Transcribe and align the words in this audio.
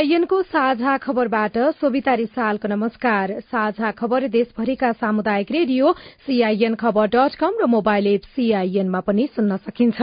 सीआईएनको 0.00 0.40
साझा 0.42 0.96
खबरबाट 0.96 1.56
सोभिता 1.76 2.12
रिसालको 2.14 2.68
नमस्कार। 2.68 3.32
साझा 3.42 3.90
खबर 3.92 4.26
देशभरिका 4.30 4.92
सामुदायिक 4.94 5.50
radio 5.52 5.92
CIN 6.24 6.74
Khabar 6.74 7.06
dot 7.06 7.34
com 7.36 7.60
र 7.60 7.66
मोबाइल 7.68 8.06
एप 8.06 8.22
सीआईएनमा 8.32 9.00
पनि 9.04 9.28
सुन्न 9.36 9.56
सकिन्छ। 9.58 10.00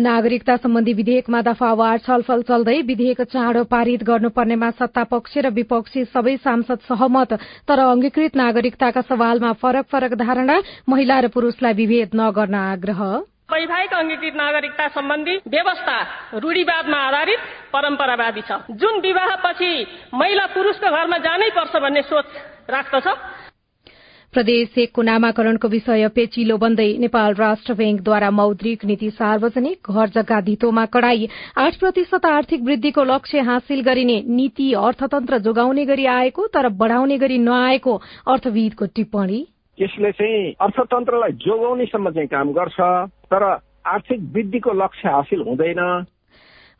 नागरिकता 0.00 0.56
सम्बन्धी 0.56 0.92
विधेयकमा 0.96 1.40
दफावार 1.44 1.98
छलफल 2.02 2.42
चल्दै 2.42 2.78
विधेयक 2.82 3.22
चाँडो 3.22 3.64
पारित 3.70 4.02
गर्नुपर्नेमा 4.02 4.70
सत्ता 4.74 5.04
पक्ष 5.06 5.38
र 5.38 5.54
विपक्षी 5.54 6.04
सबै 6.10 6.36
सांसद 6.42 6.90
सहमत 6.90 7.38
तर 7.70 7.78
अंगीकृत 7.80 8.36
नागरिकताका 8.36 9.00
सवालमा 9.06 9.52
फरक 9.62 9.86
फरक 9.86 10.14
धारणा 10.18 10.62
महिला 10.88 11.20
र 11.20 11.28
पुरूषलाई 11.28 11.74
विभेद 11.76 12.16
नगर्न 12.16 12.54
आग्रह। 12.66 13.29
वैवाहिक 13.52 13.92
अंगीकृत 13.94 14.34
नागरिकता 14.36 14.88
सम्बन्धी 14.90 15.36
व्यवस्था 15.48 15.96
रूढिवादमा 16.38 16.98
आधारित 16.98 17.40
परम्परावादी 17.72 18.42
छ। 18.42 18.60
जुन 18.72 19.00
विवाहपछि 19.00 19.72
महिला 20.14 20.46
पुरूषको 20.54 20.90
घरमा 20.90 21.18
जानै 21.18 21.50
पर्छ 21.50 21.76
भन्ने 21.76 22.02
सोच 22.02 22.26
राख्दछ। 22.70 23.06
प्रदेश 24.34 24.78
एकको 24.78 25.02
नामाकरणको 25.02 25.68
विषय 25.68 26.08
पेचिलो 26.08 26.56
बन्दै 26.56 26.86
नेपाल 26.98 27.34
राष्ट्र 27.34 27.74
ब्याङ्कद्वारा 27.74 28.30
मौद्रिक 28.30 28.84
नीति 28.84 29.10
सार्वजनिक 29.10 29.90
घर 29.90 30.08
जग्गा 30.08 30.40
धितोमा 30.40 30.84
कड़ाई। 30.86 31.28
आठ 31.58 31.78
प्रतिशत 31.78 32.26
आर्थिक 32.26 32.62
वृद्धिको 32.62 33.04
लक्ष्य 33.04 33.40
हासिल 33.40 33.82
गरिने 33.82 34.22
नीति 34.30 34.72
अर्थतन्त्र 34.78 35.38
जोगाउने 35.38 35.84
गरी 35.84 36.06
आएको 36.06 36.46
तर 36.46 36.68
बढ़ाउने 36.78 37.18
गरी 37.18 37.38
नआएको 37.40 38.00
अर्थविदको 38.28 38.86
टिप्पणी। 38.86 39.46
यसले 39.78 40.10
चाहिँ 40.12 40.54
अर्थतन्त्रलाई 40.60 41.32
जोगाउनेसम्म 41.42 42.10
चाहिँ 42.10 42.28
काम 42.28 42.52
गर्छ। 42.52 42.78
तर 43.32 43.42
आर्थिक 43.86 44.20
वृद्धिको 44.32 44.72
लक्ष्य 44.72 45.08
हासिल 45.08 45.40
हुँदैन। 45.40 45.80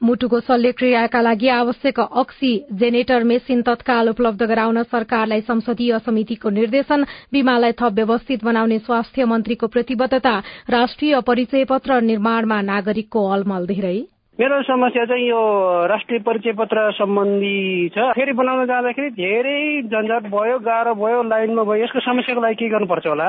मुटुको 0.02 0.40
शल्यक्रियाका 0.40 1.20
लागि 1.20 1.48
आवश्यक 1.48 2.00
अक्सिजेनेटर 2.00 3.24
मेसिन 3.24 3.62
तत्काल 3.62 4.08
उपलब्ध 4.08 4.42
गराउन 4.42 4.82
सरकारलाई 4.82 5.40
संसदीय 5.40 5.98
समितिको 5.98 6.50
निर्देशन 6.50 7.04
बीमालाई 7.32 7.72
थप 7.72 7.92
व्यवस्थित 7.92 8.44
बनाउने 8.44 8.78
स्वास्थ्य 8.78 9.24
मन्त्रीको 9.24 9.66
प्रतिबद्धता 9.66 10.34
राष्ट्रिय 10.70 11.20
परिचय 11.20 11.64
पत्र 11.64 12.00
निर्माणमा 12.00 12.60
नागरिकको 12.62 13.28
अलमल 13.30 13.66
धेरै। 13.66 13.98
मेरो 14.38 14.62
समस्या 14.62 15.04
चाहिँ 15.04 15.26
यो 15.28 15.40
राष्ट्रिय 15.86 16.18
परिचय 16.24 16.52
पत्र 16.56 16.90
सम्बन्धी 16.96 17.88
छ। 17.92 17.98
फेरि 18.16 18.32
बनाउन 18.32 18.66
जाँदाखेरि 18.66 19.10
धेरै 19.10 19.82
झन्झट 19.82 20.30
भयो 20.32 20.58
गाह्रो 20.64 20.94
भयो 20.96 21.22
लाइनमा 21.28 21.62
भयो। 21.62 21.82
यसको 21.84 22.00
समस्याको 22.00 22.40
लागि 22.40 22.54
के 22.54 22.68
गर्नुपर्छ 22.68 23.06
होला? 23.06 23.28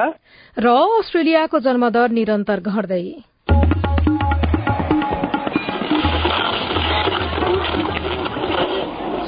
र 0.56 0.68
अस्ट्रेलियाको 1.02 1.60
जन्मदर 1.60 2.10
निरन्तर 2.16 2.60
घट्दै। 2.64 3.06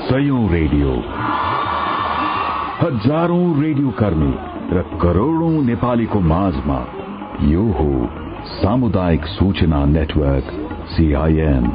सयौं 0.07 0.43
रेडियो। 0.53 0.91
हजारौं 2.79 3.45
रेडियो 3.61 3.89
कर्मी 3.99 4.33
र 4.71 4.81
करोड़ौं 5.01 5.55
नेपालीको 5.67 6.19
माझमा 6.31 6.79
यो 7.51 7.65
हो 7.79 7.89
सामुदायिक 8.55 9.25
सूचना 9.35 9.85
नेटवर्क। 9.85 10.72
सीआईएन 10.91 11.65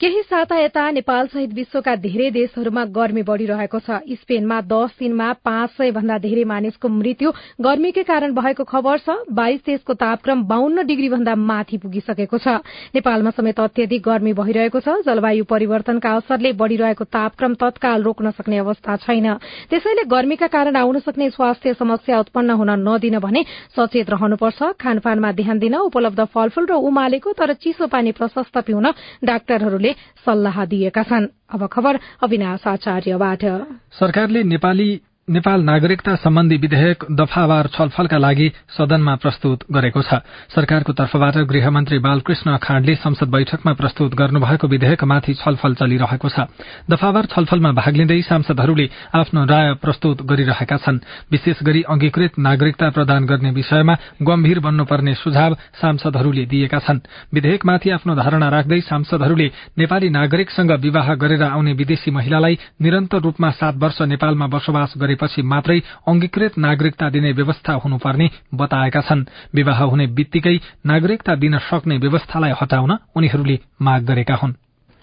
केही 0.00 0.20
साता 0.22 0.58
यता 0.58 0.82
नेपाल 0.90 1.26
सहित 1.28 1.52
विश्वका 1.54 1.94
धेरै 2.00 2.30
देशहरूमा 2.32 2.84
गर्मी 2.88 3.22
बढ़िरहेको 3.22 3.78
छ। 3.78 4.00
स्पेनमा 4.16 4.60
दश 4.64 4.96
दिनमा 4.96 5.26
पाँच 5.44 5.70
सय 5.70 5.90
भन्दा 5.92 6.16
धेरै 6.18 6.44
मानिसको 6.48 6.88
मृत्यु 6.88 7.30
गर्मीकै 7.60 8.02
कारण 8.08 8.32
भएको 8.32 8.64
खबर 8.64 8.96
छ। 8.96 9.28
बाइस 9.28 9.60
देशको 9.60 9.92
तापक्रम 10.00 10.44
बाहन्न 10.48 10.86
डिग्री 10.88 11.08
भन्दा 11.12 11.34
माथि 11.36 11.76
पुगिसकेको 11.84 12.38
छ। 12.40 12.64
नेपालमा 12.96 13.30
समेत 13.36 13.60
अत्यधिक 13.60 14.00
गर्मी 14.00 14.32
भइरहेको 14.40 14.80
छ। 14.80 15.04
जलवायु 15.04 15.44
परिवर्तनका 15.44 16.10
असरले 16.16 16.52
बढ़िरहेको 16.56 17.04
तापक्रम 17.04 17.60
तत्काल 17.60 18.00
रोक्न 18.00 18.30
सक्ने 18.40 18.56
अवस्था 18.56 18.96
छैन। 19.04 19.28
त्यसैले 19.68 20.08
गर्मीका 20.08 20.48
कारण 20.48 20.80
आउन 20.80 20.98
सक्ने 21.04 21.28
स्वास्थ्य 21.28 21.76
समस्या 21.76 22.20
उत्पन्न 22.24 22.56
हुन 22.56 22.70
नदिन 22.88 23.18
भने 23.20 23.44
सचेत 23.76 24.08
रहनुपर्छ। 24.08 24.80
खानपानमा 24.80 25.32
ध्यान 25.36 25.58
दिन 25.60 25.76
उपलब्ध 25.92 26.24
फलफूल 26.32 26.72
र 26.72 26.80
उमालेको 26.88 27.36
तर 27.36 27.52
चिसो 27.60 27.92
पानी 27.92 28.16
प्रशस्त 28.16 28.56
पिउन 28.64 28.92
डाक्टरहरूले 29.28 29.88
सल्लाह 30.26 30.64
दिएका 30.64 31.02
छन्। 31.02 31.26
अब 31.50 31.66
खबर 31.66 31.98
अविनाश 32.22 32.66
आचार्यबाट। 32.66 33.44
सरकारले 33.92 34.42
नेपाली 34.42 35.00
नेपाल 35.30 35.62
नागरिकता 35.62 36.14
सम्बन्धी 36.16 36.56
विधेयक 36.56 37.04
दफावार 37.10 37.66
छलफलका 37.70 38.18
लागि 38.18 38.46
सदनमा 38.74 39.14
प्रस्तुत 39.14 39.58
गरेको 39.70 40.02
छ। 40.02 40.26
सरकारको 40.50 40.92
तर्फबाट 40.92 41.36
गृहमन्त्री 41.46 41.98
बालकृष्ण 42.02 42.56
खाँडले 42.58 42.94
संसद 42.98 43.30
बैठकमा 43.30 43.72
प्रस्तुत 43.72 44.14
गर्नुभएको 44.14 44.66
विधेयकमाथि 44.66 45.34
छलफल 45.38 45.74
चलिरहेको 45.78 46.28
छ। 46.28 46.50
दफावार 46.90 47.24
छलफलमा 47.30 47.70
भाग 47.78 47.94
लिँदै 47.94 48.20
सांसदहरूले 48.26 48.86
आफ्नो 49.14 49.44
राय 49.46 49.74
प्रस्तुत 49.78 50.26
गरिरहेका 50.26 50.76
छन्। 50.76 50.98
विशेष 51.30 51.62
गरी 51.62 51.82
अंगीकृत 51.86 52.42
नागरिकता 52.42 52.90
प्रदान 52.90 53.26
गर्ने 53.30 53.50
विषयमा 53.54 53.94
गम्भीर 54.18 54.58
बन्नुपर्ने 54.58 55.14
सुझाव 55.14 55.54
सांसदहरूले 55.78 56.44
दिएका 56.50 56.78
छन्। 56.80 57.06
विधेयकमाथि 57.30 57.90
आफ्नो 57.92 58.14
धारणा 58.18 58.48
राख्दै 58.50 58.80
सांसदहरूले 58.82 59.48
नेपाली 59.78 60.10
नागरिकसँग 60.10 60.72
विवाह 60.82 61.14
गरेर 61.14 61.42
आउने 61.44 61.72
विदेशी 61.78 62.10
महिलालाई 62.10 62.58
निरन्तर 62.82 63.22
रूपमा 63.22 63.50
सात 63.54 63.78
वर्ष 63.78 64.02
नेपालमा 64.10 64.46
बसोबास 64.50 64.98
गरे 64.98 65.18
गरेपछि 65.20 65.42
मात्रै 65.42 65.78
अंगीकृत 66.08 66.58
नागरिकता 66.58 67.08
दिने 67.10 67.32
व्यवस्था 67.32 67.72
हुनुपर्ने 67.74 68.26
बताएका 68.54 69.00
छन्। 69.00 69.24
विवाह 69.54 69.80
हुने 69.84 70.06
बित्तिकै 70.08 70.56
नागरिकता 70.86 71.34
दिन 71.36 71.58
सक्ने 71.60 71.96
व्यवस्थालाई 71.98 72.52
हटाउन 72.60 72.92
उनीहरूले 73.16 73.58
माग 73.82 74.00
गरेका 74.04 74.34
हुन्। 74.34 74.54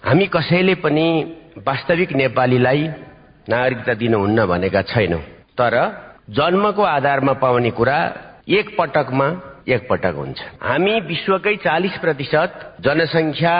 हामी 0.02 0.26
कसैले 0.26 0.74
पनि 0.74 1.06
वास्तविक 1.66 2.12
नेपालीलाई 2.12 2.82
नागरिकता 3.48 3.94
दिनुहुन्न 3.94 4.46
भनेका 4.46 4.82
छैनौं 4.82 5.22
तर 5.54 5.74
जन्मको 6.30 6.82
आधारमा 6.82 7.32
पाउने 7.32 7.70
कुरा 7.70 7.98
एक 8.48 8.76
पटकमा 8.78 9.28
एक 9.68 9.86
पटक 9.90 10.14
हुन्छ। 10.16 10.38
हामी 10.62 11.00
विश्वकै 11.00 11.56
चालिस 11.56 11.98
प्रतिशत 11.98 12.50
जनसंख्या 12.80 13.54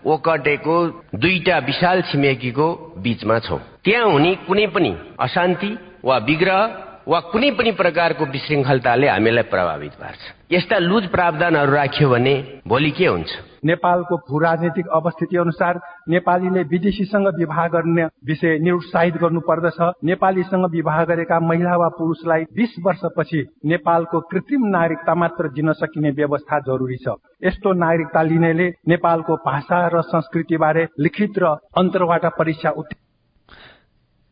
ओकटेको 0.00 0.76
दुईटा 1.14 1.56
विशाल 1.58 2.02
छिमेकीको 2.02 2.66
बीचमा 2.98 3.38
छौं। 3.38 3.58
त्यहाँ 3.84 4.06
हुने 4.12 4.34
कुनै 4.48 4.66
पनि 4.66 4.92
अशान्ति 5.20 5.70
वा 6.04 6.16
विग्रह 6.16 6.60
वा 7.08 7.18
कुनै 7.32 7.50
पनि 7.50 7.70
प्रकारको 7.72 8.24
विशृङ्खलताले 8.24 9.08
हामीलाई 9.08 9.42
प्रभावित 9.52 9.92
पार्छ। 9.92 10.20
यस्ता 10.52 10.78
लुज 10.78 11.06
प्रावधानहरू 11.06 11.72
राख्यो 11.72 12.08
भने 12.08 12.34
भोलि 12.68 12.90
के 12.90 13.06
हुन्छ? 13.06 13.30
नेपालको 13.64 14.16
भू 14.16 14.38
राजनीतिक 14.38 14.86
अवस्थिति 14.88 15.36
अनुसार 15.36 15.80
नेपालीले 16.08 16.62
विदेशीसँग 16.62 17.26
विवाह 17.36 17.66
गर्ने 17.68 18.04
विषय 18.26 18.58
निरुत्साहित 18.58 19.16
गर्नु 19.16 19.40
पर्दछ 19.40 19.80
नेपालीसँग 20.04 20.64
विवाह 20.70 21.04
गरेका 21.04 21.40
महिला 21.40 21.76
वा 21.76 21.88
पुरुषलाई 21.98 22.44
बीस 22.56 22.74
वर्षपछि 22.86 23.40
नेपालको 23.64 24.20
कृत्रिम 24.20 24.66
नागरिकता 24.66 25.14
मात्र 25.14 25.48
दिन 25.52 25.72
सकिने 25.72 26.10
व्यवस्था 26.10 26.58
जरुरी 26.68 26.96
छ। 26.96 27.16
यस्तो 27.44 27.72
नागरिकता 27.72 28.22
लिनेले 28.22 28.68
नेपालको 28.88 29.36
भाषा 29.46 29.86
र 29.94 30.02
संस्कृति 30.08 30.56
बारे 30.56 30.86
लिखित 31.00 31.38
र 31.38 31.56
अन्तर्वाट 31.78 32.26
परीक्षा 32.38 32.70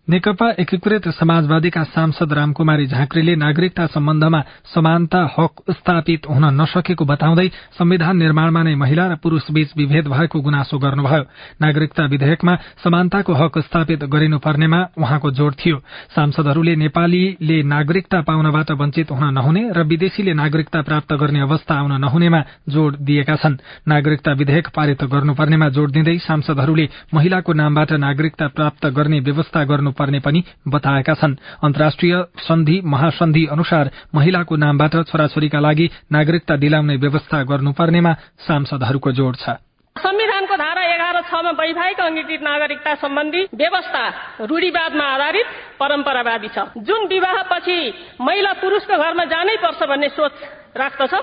नेकपा 0.09 0.49
एकीकृत 0.59 1.09
समाजवादीका 1.09 1.83
सांसद 1.85 2.33
रामकुमारी 2.33 2.87
झाँक्रीले 2.87 3.35
नागरिकता 3.37 3.87
सम्बन्धमा 3.87 4.41
समानता 4.75 5.19
हक 5.39 5.61
स्थापित 5.71 6.27
हुन 6.31 6.45
नसकेको 6.61 7.05
बताउँदै 7.05 7.47
संविधान 7.79 8.17
निर्माणमा 8.17 8.63
नै 8.63 8.75
महिला 8.75 9.07
र 9.07 9.17
पुरूष 9.21 9.51
बीच 9.53 9.77
विभेद 9.77 10.09
भएको 10.09 10.41
गुनासो 10.41 10.79
गर्नुभयो। 10.79 11.25
नागरिकता 11.61 12.05
विधेयकमा 12.05 12.55
समानताको 12.85 13.35
हक 13.35 13.59
स्थापित 13.59 14.05
गरिनुपर्नेमा 14.05 14.81
उहाँको 14.97 15.31
जोड़ 15.31 15.53
थियो। 15.55 15.77
सांसदहरूले 16.17 16.77
नेपालीले 16.77 17.63
नागरिकता 17.65 18.21
पाउनबाट 18.23 18.71
वञ्चित 18.81 19.11
हुन 19.11 19.25
नहुने 19.35 19.63
र 19.77 19.85
विदेशीले 19.85 20.33
नागरिकता 20.33 20.83
प्राप्त 20.83 21.13
गर्ने 21.13 21.41
अवस्था 21.41 21.75
आउन 21.75 21.93
नहुनेमा 22.01 22.41
जोड़ 22.69 22.95
दिएका 22.97 23.37
छन्। 23.37 23.61
नागरिकता 23.89 24.33
विधेयक 24.33 24.73
पारित 24.73 25.05
गर्नुपर्नेमा 25.05 25.69
जोड़ 25.69 25.91
दिँदै 25.91 26.19
सांसदहरूले 26.25 26.89
महिलाको 27.15 27.53
नामबाट 27.53 27.93
नागरिकता 28.01 28.49
प्राप्त 28.57 28.87
गर्ने 28.97 29.21
व्यवस्था 29.21 29.65
गर्नु 29.65 29.97
पर्ने 29.99 30.21
पनि 30.21 30.43
बताएका 30.69 31.15
छन्। 31.15 31.37
अन्तर्राष्ट्रिय 31.65 32.15
सन्धि 32.39 32.81
महासन्धि 32.87 33.47
अनुसार 33.53 33.91
महिलाको 34.15 34.57
नामबाट 34.57 34.95
छोराछोरीका 35.05 35.61
लागि 35.61 35.91
नागरिकता 36.13 36.57
दिलाउने 36.57 36.97
व्यवस्था 36.97 37.43
गर्नुपर्नेमा 37.45 38.13
सांसदहरूको 38.47 39.13
जोड़ 39.13 39.37
छ। 39.37 39.59
संविधानको 39.97 40.57
धारा 40.57 40.83
एघार 40.95 41.17
छमा 41.27 41.51
वैवाहिक 41.59 42.01
अंगीकृत 42.01 42.43
नागरिकता 42.43 42.95
सम्बन्धी 42.95 43.43
व्यवस्था 43.55 44.03
रूढिवादमा 44.47 45.05
आधारित 45.05 45.47
परम्परावादी 45.81 46.49
छ। 46.49 46.59
जुन 46.79 47.07
विवाहपछि 47.07 47.79
महिला 48.21 48.53
पुरूषको 48.63 48.95
घरमा 48.97 49.25
जानै 49.25 49.57
पर्छ 49.59 49.83
भन्ने 49.83 50.09
सोच 50.09 50.35
राख्दछ 50.79 51.15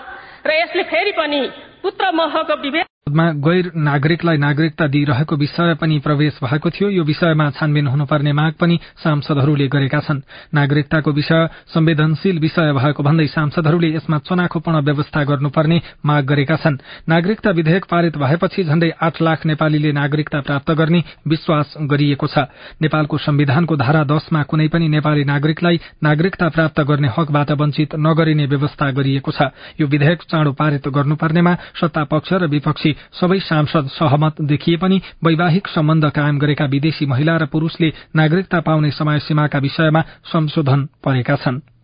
र 0.46 0.52
यसले 0.54 0.84
फेरि 0.84 1.12
पनि 1.12 1.42
पुत्र 1.84 2.12
महको 2.12 2.56
विभेद 2.62 2.88
मा 3.06 3.26
गैर 3.38 3.70
नागरिकलाई 3.78 4.38
नागरिकता 4.38 4.86
दिइरहेको 4.88 5.36
विषय 5.38 5.74
पनि 5.78 5.98
प्रवेश 6.02 6.40
भएको 6.44 6.70
थियो। 6.70 6.90
यो 6.90 7.04
विषयमा 7.06 7.50
छानबिन 7.54 7.88
हुनुपर्ने 7.88 8.32
माग 8.34 8.54
पनि 8.58 8.80
सांसदहरूले 8.98 9.68
गरेका 9.70 10.00
छन्। 10.02 10.22
नागरिकताको 10.54 11.12
विषय 11.14 11.48
संवेदनशील 11.70 12.40
विषय 12.40 12.72
भएको 12.74 13.04
भन्दै 13.04 13.28
सांसदहरूले 13.28 13.94
यसमा 13.96 14.18
चनाखोपण 14.26 14.76
व्यवस्था 14.82 15.24
गर्नुपर्ने 15.24 15.82
माग 16.02 16.26
गरेका 16.26 16.56
छन्। 16.58 16.78
नागरिकता 17.06 17.50
विधेयक 17.52 17.86
पारित 17.86 18.18
भएपछि 18.18 18.64
झण्डै 18.64 18.90
आठ 18.98 19.22
लाख 19.22 19.46
नेपालीले 19.46 19.92
नागरिकता 19.92 20.42
प्राप्त 20.42 20.72
गर्ने 20.72 21.04
विश्वास 21.30 21.78
गरिएको 21.86 22.28
छ। 22.28 22.50
नेपालको 22.82 23.18
संविधानको 23.22 23.76
धारा 23.78 24.04
दशमा 24.04 24.44
कुनै 24.50 24.68
पनि 24.68 24.90
नेपाली 24.90 25.24
नागरिकलाई 25.24 25.80
नागरिकता 26.02 26.50
प्राप्त 26.50 26.82
गर्ने 26.82 27.14
हकबाट 27.14 27.52
वञ्चित 27.54 27.96
नगरिने 28.02 28.46
व्यवस्था 28.50 28.92
गरिएको 28.92 29.32
छ। 29.32 29.54
यो 29.78 29.86
विधेयक 29.86 30.26
चाँडो 30.26 30.58
पारित 30.58 30.88
गर्नुपर्नेमा 30.90 31.56
सत्ता 31.78 32.04
पक्ष 32.10 32.34
र 32.34 32.50
विपक्षी 32.50 32.95
सबै 33.22 33.40
सांसद 33.40 33.88
सहमत 33.90 34.42
देखिए 34.42 34.78
पनि 34.78 35.02
वैवाहिक 35.24 35.68
सम्बन्ध 35.68 36.10
कायम 36.10 36.40
गरेका 36.40 36.66
विदेशी 36.66 37.06
महिला 37.06 37.38
र 37.38 37.46
पुरूषले 37.46 37.92
नागरिकता 38.16 38.60
पाउने 38.60 38.92
समय 38.92 39.20
सीमाका 39.20 39.60
विषयमा 39.60 40.02
संशोधन 40.26 40.88
परेका 41.04 41.36
छन्। 41.36 41.75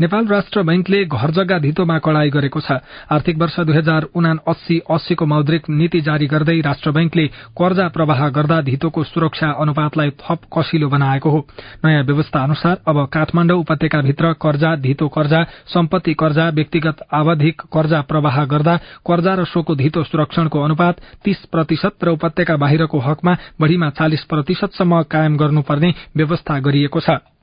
नेपाल 0.00 0.26
राष्ट्र 0.26 0.62
बैंकले 0.62 1.04
घर 1.04 1.30
जग्गा 1.30 1.58
धितोमा 1.58 1.98
कड़ाई 1.98 2.30
गरेको 2.30 2.60
छ। 2.60 2.82
आर्थिक 3.14 3.36
वर्ष 3.38 3.58
दुई 3.60 3.76
हजार 3.76 4.02
उना 4.12 4.30
अस्सी 4.42 4.78
अस्सीको 4.90 5.26
मौद्रिक 5.26 5.68
नीति 5.70 6.00
जारी 6.00 6.26
गर्दै 6.26 6.60
राष्ट्र 6.60 6.90
बैंकले 6.90 7.26
कर्जा 7.54 7.86
प्रवाह 7.88 8.28
गर्दा 8.28 8.60
धितोको 8.60 9.04
सुरक्षा 9.04 9.50
अनुपातलाई 9.54 10.10
थप 10.18 10.40
कसिलो 10.50 10.88
बनाएको 10.88 11.30
हो। 11.30 11.46
नयाँ 11.84 12.02
व्यवस्था 12.04 12.42
अनुसार 12.42 12.80
अब 12.88 13.04
काठमाण्डु 13.06 13.54
उपत्यकाभित्र 13.54 14.32
कर्जा 14.42 14.74
धितो 14.76 15.08
कर्जा 15.08 15.42
सम्पत्ति 15.70 16.14
कर्जा 16.14 16.48
व्यक्तिगत 16.50 17.06
आवधिक 17.14 17.62
कर्जा 17.72 18.00
प्रवाह 18.02 18.44
गर्दा 18.44 18.76
कर्जा 19.06 19.34
र 19.34 19.44
सोको 19.46 19.74
धितो 19.74 20.02
सुरक्षणको 20.04 20.60
अनुपात 20.60 21.00
तीस 21.24 21.44
प्रतिशत 21.52 22.04
र 22.04 22.16
उपत्यका 22.18 22.56
बाहिरको 22.56 22.98
हकमा 22.98 23.36
बढ़ीमा 23.60 23.90
चालिस 23.94 24.24
प्रतिशतसम्म 24.24 25.02
कायम 25.06 25.36
गर्नुपर्ने 25.36 25.94
व्यवस्था 26.16 26.58
गरिएको 26.60 27.00
छ। 27.00 27.33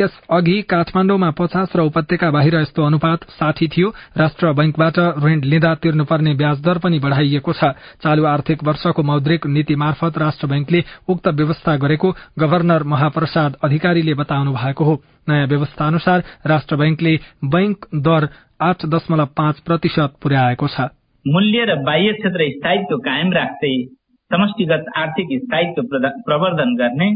यस 0.00 0.18
अघि 0.30 0.60
काठमाण्डुमा 0.62 1.30
पचास 1.30 1.76
र 1.76 1.80
उपत्यका 1.82 2.30
बाहिर 2.30 2.54
यस्तो 2.54 2.82
अनुपात 2.82 3.24
साठी 3.30 3.68
थियो। 3.68 3.88
राष्ट्र 4.16 4.52
बैंकबाट 4.52 4.98
ऋण 5.24 5.40
लिँदा 5.44 5.74
तिर्नुपर्ने 5.82 6.34
ब्याज 6.34 6.60
दर 6.60 6.78
पनि 6.78 6.98
बढ़ाइएको 6.98 7.52
छ। 7.52 7.72
चालू 8.02 8.24
आर्थिक 8.24 8.64
वर्षको 8.64 9.02
मौद्रिक 9.02 9.46
नीति 9.46 9.74
मार्फत 9.76 10.18
राष्ट्र 10.18 10.46
बैंकले 10.46 10.82
उक्त 11.08 11.28
व्यवस्था 11.28 11.76
गरेको 11.76 12.14
गवर्नर 12.38 12.82
महाप्रसाद 12.84 13.56
अधिकारीले 13.64 14.14
बताउनु 14.14 14.52
भएको 14.52 14.84
हो। 14.84 14.94
नयाँ 15.28 15.46
व्यवस्था 15.46 15.86
अनुसार 15.86 16.22
राष्ट्र 16.46 16.76
बैंकले 16.76 17.18
बैंक 17.44 17.86
दर 17.94 18.28
आठ 18.62 18.84
दशमलव 18.86 19.28
पाँच 19.36 19.58
प्रतिशत 19.60 20.14
पुर्याएको 20.22 20.68
छ। 20.68 20.88
मूल्य 21.24 21.64
र 21.64 21.74
बाह्य 21.82 22.12
क्षेत्र 22.12 22.48
स्थायित्व 22.50 22.96
कायम 23.00 23.32
राख्दै 23.32 23.76
समष्टिगत 24.30 24.84
आर्थिक 24.96 25.28
स्थायित्व 25.42 25.82
प्रवर्धन 26.26 26.74
गर्ने 26.74 27.08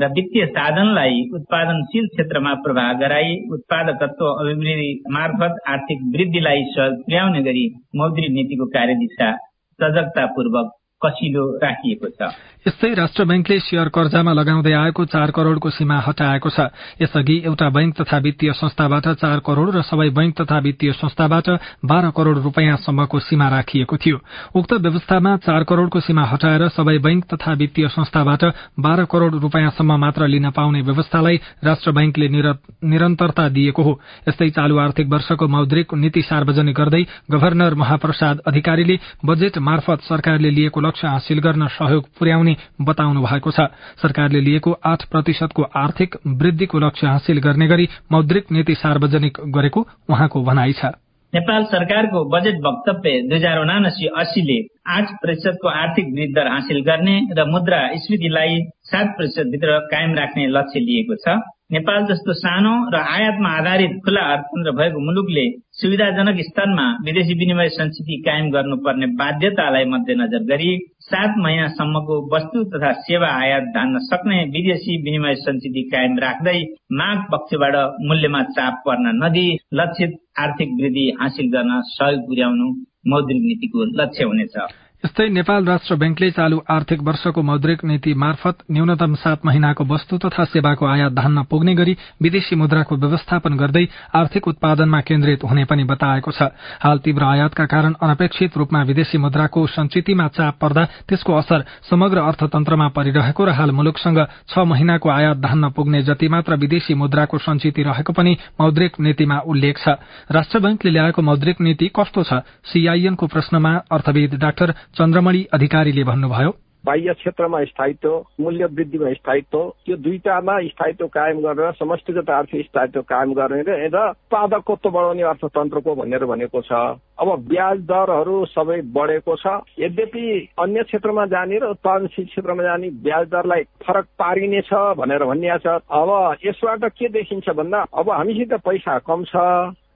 र 0.00 0.06
वित्तीय 0.08 0.44
साधनलाई 0.48 1.14
उत्पादनशील 1.34 2.06
क्षेत्रमा 2.08 2.52
प्रवाह 2.64 2.92
गराई 3.00 3.32
उत्पादकत्व 3.52 4.26
अभिवृद्धि 4.26 4.88
मार्फत 5.12 5.58
आर्थिक 5.68 6.04
वृद्धिलाई 6.14 6.62
सहयोग 6.68 7.00
पुर्याउने 7.02 7.42
गरी 7.42 7.64
मौद्रिक 7.96 8.30
नीतिको 8.32 8.66
कार्यदिशा 8.72 9.30
सजगतापूर्वक 9.78 10.70
कसिलो 10.98 11.44
राखिएको 11.62 12.08
छ। 12.10 12.34
यस्तै 12.66 12.92
राष्ट्र 12.94 13.24
बैंकले 13.24 13.58
शेयर 13.60 13.88
कर्जामा 13.88 14.32
लगाउँदै 14.34 14.72
आएको 14.74 15.04
चार 15.06 15.30
करोड़को 15.30 15.70
सीमा 15.70 15.98
हटाएको 16.00 16.50
छ। 16.50 16.74
यसअघि 17.00 17.36
एउटा 17.46 17.68
बैंक 17.70 17.94
तथा 17.94 18.18
वित्तीय 18.18 18.52
संस्थाबाट 18.52 19.06
चार 19.22 19.38
करोड़ 19.46 19.70
र 19.70 19.82
सबै 19.82 20.08
बैंक 20.10 20.34
तथा 20.34 20.58
वित्तीय 20.58 20.92
संस्थाबाट 20.92 21.48
बाह्र 21.86 22.10
करोड़ 22.10 22.38
रूपियाँसम्मको 22.38 23.18
सीमा 23.20 23.48
राखिएको 23.48 23.96
थियो। 23.96 24.18
उक्त 24.52 24.72
व्यवस्थामा 24.74 25.36
चार 25.38 25.64
करोड़को 25.64 26.00
सीमा 26.00 26.24
हटाएर 26.26 26.68
सबै 26.68 26.98
बैंक 26.98 27.24
तथा 27.30 27.52
वित्तीय 27.54 27.88
संस्थाबाट 27.88 28.44
बाह्र 28.76 29.04
करोड़ 29.06 29.34
रूपियाँसम्म 29.38 29.96
मात्र 29.96 30.26
लिन 30.26 30.50
पाउने 30.50 30.82
व्यवस्थालाई 30.82 31.36
राष्ट्र 31.64 31.92
बैंकले 31.92 32.28
निरन्तरता 32.28 33.48
दिएको 33.48 33.82
हो। 33.82 34.00
यस्तै 34.28 34.50
चालू 34.50 34.78
आर्थिक 34.78 35.06
वर्षको 35.08 35.48
मौद्रिक 35.48 35.94
नीति 35.94 36.22
सार्वजनिक 36.22 36.74
गर्दै 36.74 37.02
गवर्नर 37.30 37.74
महाप्रसाद 37.76 38.42
अधिकारीले 38.46 38.98
बजेट 39.24 39.58
मार्फत 39.62 40.00
सरकारले 40.02 40.50
लिएको 40.50 40.80
लक्ष्य 40.88 41.08
हासिल 41.08 41.38
गर्न 41.40 41.66
सहयोग 41.70 42.04
पुर्याउने 42.18 42.56
बताउनु 42.82 43.20
भएको 43.22 43.50
छ। 43.50 43.70
सरकारले 43.98 44.40
लिएको 44.40 44.72
आठ 44.84 45.04
प्रतिशतको 45.10 45.62
आर्थिक 45.76 46.16
वृद्धिको 46.38 46.78
लक्ष्य 46.78 47.06
हासिल 47.06 47.38
गर्ने 47.40 47.66
गरी 47.66 47.88
मौद्रिक 48.12 48.52
नीति 48.52 48.74
सार्वजनिक 48.74 49.38
गरेको 49.54 49.80
उहाँको 50.10 50.42
भनाइ 50.44 50.72
छ। 50.72 50.96
नेपाल 51.32 51.64
सरकारको 51.64 52.24
बजेट 52.30 52.54
वक्तव्य 52.64 53.10
दुई 53.22 53.38
हजार 53.38 53.58
उनासी 53.58 54.06
अस्सीले 54.16 54.56
आठ 54.88 55.10
प्रतिशतको 55.22 55.68
आर्थिक 55.68 56.06
वृद्धि 56.08 56.32
दर 56.32 56.48
हासिल 56.48 56.80
गर्ने 56.80 57.16
र 57.32 57.44
मुद्रा 57.44 57.80
स्मृतिलाई 57.96 58.58
सात 58.88 59.12
प्रतिशत 59.16 59.50
भित्र 59.52 59.78
कायम 59.90 60.14
राख्ने 60.14 60.46
लक्ष्य 60.48 60.80
लिएको 60.80 61.14
छ। 61.14 61.36
नेपाल 61.70 62.04
जस्तो 62.06 62.32
सानो 62.32 62.70
र 62.90 63.00
आयातमा 63.14 63.48
आधारित 63.56 63.96
खुला 64.04 64.20
अर्थतन्त्र 64.34 64.72
भएको 64.72 65.00
मुलुकले 65.00 65.42
सुविधाजनक 65.72 66.38
स्तरमा 66.40 66.86
विदेशी 67.04 67.34
विनिमय 67.38 67.68
संस्कृति 67.68 68.16
कायम 68.26 68.48
गर्नुपर्ने 68.50 69.06
बाध्यतालाई 69.18 69.84
मध्यनजर 69.84 70.46
गरी 70.52 70.70
सात 71.08 71.34
महिनासम्मको 71.38 72.16
वस्तु 72.34 72.64
तथा 72.72 72.92
सेवा 73.02 73.28
आयात 73.42 73.68
धान्न 73.76 73.98
सक्ने 74.06 74.40
विदेशी 74.56 74.96
विनिमय 75.02 75.34
संस्कृति 75.44 75.82
कायम 75.92 76.18
राख्दै 76.18 76.58
माग 76.94 77.22
पक्षबाट 77.32 77.76
मूल्यमा 78.08 78.42
चाप 78.56 78.82
पर्न 78.86 79.14
नदिई 79.22 79.56
लक्षित 79.74 80.18
आर्थिक 80.40 80.76
वृद्धि 80.80 81.08
हासिल 81.20 81.52
गर्न 81.52 81.80
सहयोग 81.92 82.26
पुर्याउनु 82.26 82.74
मौद्रिक 83.06 83.42
नीतिको 83.42 83.90
लक्ष्य 84.02 84.24
हुनेछ। 84.24 84.56
यस्तै 85.04 85.28
नेपाल 85.30 85.64
राष्ट्र 85.64 85.94
बैंकले 85.94 86.30
चालू 86.30 86.56
आर्थिक 86.66 87.02
वर्षको 87.06 87.42
मौद्रिक 87.42 87.84
नीति 87.84 88.12
मार्फत 88.14 88.56
न्यूनतम 88.66 89.14
सात 89.14 89.44
महिनाको 89.46 89.84
वस्तु 89.86 90.16
तथा 90.18 90.44
सेवाको 90.44 90.86
आयात 90.86 91.12
धान्न 91.14 91.42
पुग्ने 91.46 91.74
गरी 91.74 91.94
विदेशी 92.22 92.56
मुद्राको 92.58 92.96
व्यवस्थापन 92.96 93.54
गर्दै 93.56 93.86
आर्थिक 94.12 94.48
उत्पादनमा 94.48 95.00
केन्द्रित 95.00 95.44
हुने 95.44 95.64
पनि 95.70 95.84
बताएको 95.86 96.30
छ। 96.30 96.50
हाल 96.82 96.98
तीव्र 96.98 97.22
आयातका 97.24 97.66
कारण 97.70 97.94
अनपेक्षित 98.02 98.56
रूपमा 98.58 98.82
विदेशी 98.90 99.18
मुद्राको 99.18 99.66
संचितिमा 99.68 100.26
चाप 100.34 100.58
पर्दा 100.58 100.84
त्यसको 101.06 101.32
असर 101.32 101.64
समग्र 101.90 102.18
अर्थतन्त्रमा 102.18 102.88
परिरहेको 102.90 103.44
र 103.44 103.54
हाल 103.54 103.70
मुलुकसँग 103.70 104.18
छ 104.50 104.66
महिनाको 104.66 105.08
आयात 105.08 105.38
धान्न 105.38 105.70
पुग्ने 105.78 106.02
जति 106.10 106.28
मात्र 106.28 106.58
विदेशी 106.58 106.94
मुद्राको 106.98 107.38
संचिति 107.38 107.82
रहेको 107.86 108.12
पनि 108.18 108.34
मौद्रिक 108.58 108.98
नीतिमा 108.98 109.38
उल्लेख 109.46 109.78
छ। 109.78 109.94
राष्ट्र 110.26 110.58
बैंकले 110.58 110.90
ल्याएको 110.90 111.22
मौद्रिक 111.22 111.60
नीति 111.62 111.86
कस्तो 111.94 112.22
छ? 112.26 112.42
सीआईएनको 112.66 113.26
प्रश्नमा 113.26 113.72
अर्थविद 113.86 114.34
डाक्टर 114.34 114.74
चन्द्रमणि 114.94 115.44
अधिकारीले 115.52 116.04
भन्नुभयो 116.04 116.50
बाह्य 116.86 117.12
क्षेत्रमा 117.14 117.62
स्थायित्व 117.64 118.10
मूल्य 118.40 118.64
वृद्धिमा 118.64 119.12
स्थायित्व 119.12 119.58
त्यो 119.86 119.96
दुईटामा 119.96 120.58
स्थायित्व 120.62 121.06
कायम 121.06 121.40
गरेर 121.40 121.72
समष्टिगत 121.78 122.30
आर्थिक 122.30 122.66
स्थायित्व 122.66 123.00
कायम 123.02 123.32
गर्ने 123.34 123.62
र 123.62 123.98
उत्पादकत्व 124.08 124.90
बढाउने 124.90 125.22
अर्थतन्त्रको 125.22 125.94
भनेर 125.94 126.24
भनेको 126.24 126.60
छ। 126.60 126.72
अब 127.20 127.28
ब्याज 127.48 127.78
दरहरू 127.90 128.44
सबै 128.54 128.80
बढेको 128.94 129.36
छ। 129.36 129.58
यद्यपि 129.78 130.24
अन्य 130.58 130.82
क्षेत्रमा 130.82 131.26
जाने 131.26 131.58
र 131.58 131.64
उत्पादनशील 131.76 132.24
क्षेत्रमा 132.24 132.62
जाने 132.62 132.90
ब्याज 133.04 133.26
दरलाई 133.28 133.62
फरक 133.84 134.06
पारिनेछ 134.18 134.72
भनेर 134.96 135.24
भनिएको 135.24 135.58
छ। 135.58 135.82
अब 135.90 136.10
यसबाट 136.46 136.84
के 136.94 137.08
देखिन्छ 137.08 137.48
भन्दा 137.50 137.84
अब 137.92 138.10
हामीसित 138.10 138.54
पैसा 138.64 138.98
कम 139.04 139.24
छ 139.24 139.36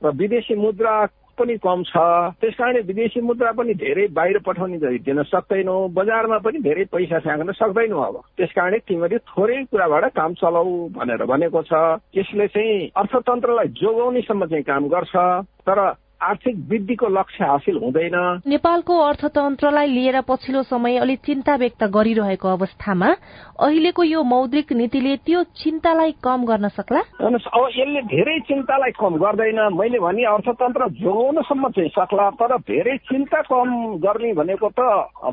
र 0.05 0.11
विदेशी 0.19 0.55
मुद्रा 0.59 0.95
पनि 1.43 1.57
कम 1.59 1.83
छ। 1.83 1.97
त्यस 2.41 2.55
कारणले 2.55 2.81
विदेशी 2.81 3.21
मुद्रा 3.21 3.53
पनि 3.53 3.75
धेरै 3.75 4.07
बाहिर 4.15 4.39
पठाउने 4.47 4.79
दिन 4.79 5.23
सक्दैनौ। 5.23 5.77
बजारमा 5.89 6.39
पनि 6.39 6.59
धेरै 6.59 6.85
पैसा 6.95 7.19
फ्याँक्न 7.19 7.53
सक्दैनौ 7.53 7.99
अब। 7.99 8.17
त्यस 8.39 8.53
कारणले 8.55 8.79
तिमीले 8.79 9.19
थोरै 9.19 9.59
कुराबाट 9.71 10.05
काम 10.15 10.33
चलाऊ 10.35 10.89
भनेर 10.97 11.25
भनेको 11.27 11.63
छ। 11.63 11.73
यसले 12.15 12.47
चाहिँ 12.47 12.91
अर्थतन्त्रलाई 12.97 13.69
जोगाउनेसम्म 13.83 14.47
चाहिँ 14.47 14.65
काम 14.65 14.89
गर्छ। 14.89 15.15
तर 15.67 15.79
आर्थिक 16.23 16.57
वृद्धिको 16.71 17.09
लक्ष्य 17.09 17.45
हासिल 17.45 17.77
हुँदैन। 17.83 18.17
नेपालको 18.47 18.99
अर्थतन्त्रलाई 19.01 19.87
लिएर 19.89 20.21
पछिल्लो 20.29 20.63
समय 20.63 20.97
अलि 20.99 21.17
चिन्ता 21.27 21.55
व्यक्त 21.57 21.83
गरिरहेको 21.95 22.49
अवस्थामा 22.49 23.09
अहिलेको 23.63 24.03
यो 24.05 24.23
मौद्रिक 24.23 24.73
नीतिले 24.73 25.17
त्यो 25.27 25.43
चिन्तालाई 25.63 26.13
कम 26.25 26.45
गर्न 26.45 26.69
सक्ला? 26.69 27.01
अब 27.23 27.69
यसले 27.77 28.03
धेरै 28.13 28.39
चिन्तालाई 28.49 28.91
कम 28.99 29.17
गर्दैन। 29.19 29.61
मैले 29.75 29.99
भने 29.99 30.25
अर्थतन्त्र 30.25 30.89
जोगाउनसम्म 31.03 31.69
चाहिँ 31.71 31.91
सक्ला 31.91 32.29
तर 32.39 32.57
धेरै 32.71 32.97
चिन्ता 33.11 33.41
कम 33.51 33.69
गर्ने 34.03 34.33
भनेको 34.35 34.69
त 34.79 34.81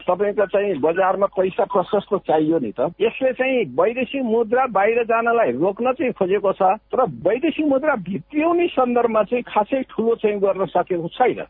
तपाईँको 0.09 0.45
चाहिँ 0.45 0.77
बजारमा 0.81 1.27
पैसा 1.37 1.63
प्रशस्त 1.73 2.15
चाहियो 2.27 2.59
नि 2.59 2.71
त। 2.77 2.91
यसले 3.01 3.31
चाहिँ 3.33 3.65
वैदेशिक 3.79 4.23
मुद्रा 4.23 4.65
बाहिर 4.73 5.03
जानलाई 5.09 5.51
रोक्न 5.57 5.91
चाहिँ 5.93 6.13
खोजेको 6.13 6.51
छ 6.53 6.61
तर 6.91 7.01
वैदेशिक 7.27 7.65
मुद्रा 7.67 7.95
भित्रिउने 8.09 8.67
सन्दर्भमा 8.67 9.23
चाहिँ 9.29 9.43
खासै 9.47 9.81
ठुलो 9.89 10.15
चाहिँ 10.15 10.39
गर्न 10.39 10.65
सकेको 10.79 11.07
छैन। 11.07 11.45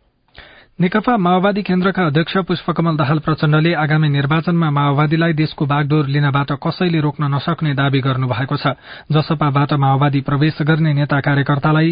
नेकपा 0.79 1.13
माओवादी 1.17 1.61
केन्द्रका 1.61 2.05
अध्यक्ष 2.05 2.37
पुष्पकमल 2.47 2.95
दाहाल 2.97 3.19
प्रचण्डले 3.19 3.73
आगामी 3.75 4.09
निर्वाचनमा 4.09 4.69
माओवादीलाई 4.71 5.33
देशको 5.33 5.65
बागडोर 5.65 6.05
लिनबाट 6.07 6.51
कसैले 6.63 6.99
रोक्न 6.99 7.23
नसक्ने 7.35 7.73
दावी 7.75 7.99
गर्नुभएको 7.99 8.55
छ। 8.55 8.79
जसपाबाट 9.11 9.73
माओवादी 9.75 10.21
प्रवेश 10.21 10.61
गर्ने 10.63 10.93
नेता 10.93 11.19
कार्यकर्तालाई 11.19 11.89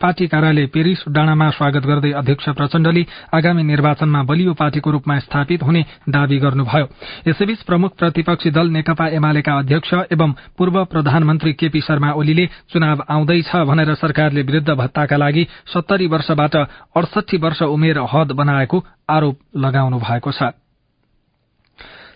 पार्टी 0.00 0.26
कार्यालय 0.26 0.66
पेरिस 0.70 0.98
डाँडामा 1.08 1.48
स्वागत 1.50 1.86
गर्दै 1.86 2.10
अध्यक्ष 2.12 2.48
प्रचण्डले 2.48 3.02
आगामी 3.34 3.62
निर्वाचनमा 3.62 4.22
बलियो 4.22 4.52
पार्टीको 4.54 4.90
रूपमा 4.90 5.18
स्थापित 5.18 5.62
हुने 5.62 5.82
दावी 6.08 6.38
गर्नुभयो। 6.38 6.86
यसैबीच 7.26 7.62
प्रमुख 7.62 7.96
प्रतिपक्षी 7.98 8.50
दल 8.50 8.70
नेकपा 8.70 9.06
एमालेका 9.18 9.58
अध्यक्ष 9.58 9.94
एवं 10.14 10.32
पूर्व 10.58 10.84
प्रधानमन्त्री 10.84 11.52
केपी 11.52 11.80
शर्मा 11.80 12.12
ओलीले 12.14 12.46
चुनाव 12.70 13.02
आउँदैछ 13.10 13.50
भनेर 13.66 13.94
सरकारले 13.94 14.42
वृद्ध 14.42 14.70
भत्ताका 14.70 15.16
लागि 15.16 15.46
सत्तरी 15.74 16.06
वर्षबाट 16.06 16.56
अडसठी 16.94 17.36
वर्ष 17.36 17.62
उमेर 17.66 17.98
हद 18.12 18.32
बनाएको 18.38 18.84
आरोप 19.10 19.36
लगाउनु 19.56 19.98
भएको 19.98 20.32
छ। 20.32 20.54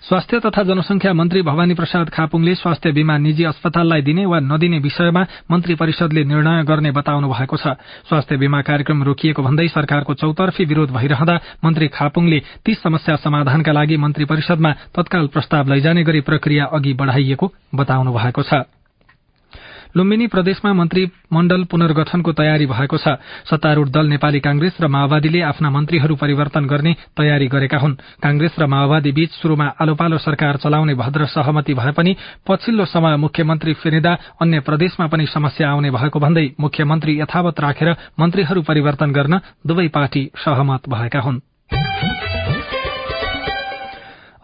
स्वास्थ्य 0.03 0.39
तथा 0.41 0.63
जनसंख्या 0.67 1.13
मन्त्री 1.15 1.41
भवानी 1.43 1.75
प्रसाद 1.75 2.09
खापुङले 2.11 2.55
स्वास्थ्य 2.55 2.91
बीमा 2.93 3.17
निजी 3.19 3.45
अस्पताललाई 3.45 4.03
दिने 4.03 4.25
वा 4.27 4.39
नदिने 4.43 4.79
विषयमा 4.83 5.23
मन्त्री 5.51 5.75
परिषदले 5.79 6.25
निर्णय 6.25 6.63
गर्ने 6.67 6.91
बताउनु 6.91 7.29
भएको 7.31 7.57
छ। 7.57 7.79
स्वास्थ्य 8.11 8.37
बीमा 8.37 8.63
कार्यक्रम 8.67 9.03
रोकिएको 9.03 9.43
भन्दै 9.43 9.69
सरकारको 9.69 10.15
चौतर्फी 10.19 10.65
विरोध 10.65 10.91
भइरहँदा 10.91 11.39
मन्त्री 11.65 11.89
खापुङले 11.95 12.43
ती 12.67 12.75
समस्या 12.75 13.17
समाधानका 13.23 13.73
लागि 13.73 13.97
मन्त्री 13.97 14.25
परिषदमा 14.27 14.73
तत्काल 14.91 15.27
प्रस्ताव 15.31 15.71
लैजाने 15.71 16.03
गरी 16.03 16.21
प्रक्रिया 16.27 16.65
अघि 16.67 16.93
बढ़ाइएको 16.99 17.53
बताउनु 17.71 18.11
भएको 18.11 18.43
छ। 18.43 18.82
लुम्बिनी 19.97 20.27
प्रदेशमा 20.27 20.73
मन्त्री 20.73 21.03
मण्डल 21.33 21.65
पुनर्गठनको 21.65 22.33
तयारी 22.33 22.67
भएको 22.67 22.97
छ। 22.97 23.21
सत्तारूढ़ 23.45 23.89
दल 23.89 24.07
नेपाली 24.09 24.41
कांग्रेस 24.41 24.81
र 24.81 24.89
माओवादीले 24.89 25.41
आफ्ना 25.43 25.71
मन्त्रीहरू 25.71 26.15
परिवर्तन 26.17 26.65
गर्ने 26.65 26.93
तयारी 27.17 27.47
गरेका 27.47 27.79
हुन्। 27.79 27.95
कांग्रेस 28.25 28.57
र 28.59 28.67
माओवादी 28.67 29.13
बीच 29.13 29.31
शुरूमा 29.37 29.67
आलो 29.77 29.95
पालो 29.95 30.19
सरकार 30.19 30.57
चलाउने 30.57 30.95
भद्र 30.95 31.27
सहमति 31.29 31.75
भए 31.75 31.93
पनि 31.93 32.17
पछिल्लो 32.49 32.85
समय 32.89 33.17
मुख्यमन्त्री 33.17 33.73
फेरिँदा 33.75 34.13
अन्य 34.41 34.61
प्रदेशमा 34.61 35.07
पनि 35.07 35.27
समस्या 35.27 35.71
आउने 35.71 35.91
भएको 35.91 36.19
भन्दै 36.19 36.47
मुख्यमन्त्री 36.61 37.21
यथावत 37.21 37.61
राखेर 37.61 37.97
मन्त्रीहरू 38.21 38.63
परिवर्तन 38.63 39.13
गर्न 39.13 39.41
दुवै 39.67 39.89
पार्टी 39.89 40.31
सहमत 40.41 40.89
भएका 40.89 41.21
हुन्। 41.21 41.52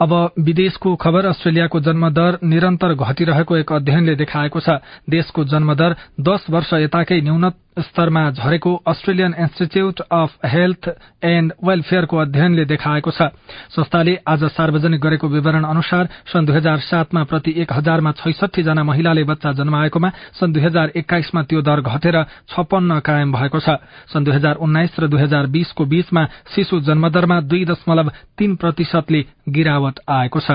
अब 0.00 0.12
विदेशको 0.38 0.94
खबर 0.96 1.26
अस्ट्रेलियाको 1.26 1.80
जन्मदर 1.80 2.38
निरन्तर 2.44 2.94
घटिरहेको 2.94 3.56
एक 3.56 3.72
अध्ययनले 3.72 4.14
देखाएको 4.16 4.60
छ। 4.60 4.78
देशको 5.10 5.44
जन्मदर 5.44 5.96
दश 6.20 6.46
वर्ष 6.50 6.72
यताकै 6.74 7.20
न्यून 7.20 7.50
स्तरमा 7.78 8.22
झरेको 8.30 8.74
Australian 8.86 9.34
institute 9.38 10.00
of 10.10 10.30
health 10.46 10.88
and 11.22 11.52
वेलफेयरको 11.62 12.16
अध्ययनले 12.16 12.64
देखाएको 12.64 13.10
छ। 13.10 13.30
संस्थाले 13.70 14.14
आज 14.26 14.44
सार्वजनिक 14.50 15.00
गरेको 15.00 15.28
विवरण 15.28 15.64
अनुसार 15.64 16.08
सन् 16.26 16.46
दुई 16.46 16.54
हजार 16.56 16.78
सातमा 16.80 17.22
प्रति 17.24 17.54
एक 17.56 17.72
हजारमा 17.72 18.12
छैसठी 18.18 18.62
जना 18.62 18.82
महिलाले 18.82 19.24
बच्चा 19.24 19.52
जन्माएकोमा 19.52 20.10
सन् 20.34 20.52
दुई 20.52 20.62
हजार 20.62 20.92
एक्काइसमा 20.96 21.42
त्यो 21.42 21.62
दर 21.62 21.80
घटेर 21.80 22.22
छप्पन्न 22.50 22.98
कायम 22.98 23.32
भएको 23.32 23.58
छ। 23.58 23.78
सन् 24.10 24.24
दुई 24.24 24.34
हजार 24.34 24.54
उन्नाइस 24.58 24.98
र 24.98 25.06
दुई 25.06 25.22
हजार 25.22 25.46
बीसको 25.46 25.84
बीचमा 25.84 26.22
शिशु 26.54 26.80
जन्मदरमा 26.82 27.40
दुई 27.46 27.64
दशमलव 27.64 28.10
तीन 28.38 28.56
प्रतिशतले 28.56 29.20
गिरावट 29.48 29.87
आएको 30.08 30.40
छ। 30.40 30.50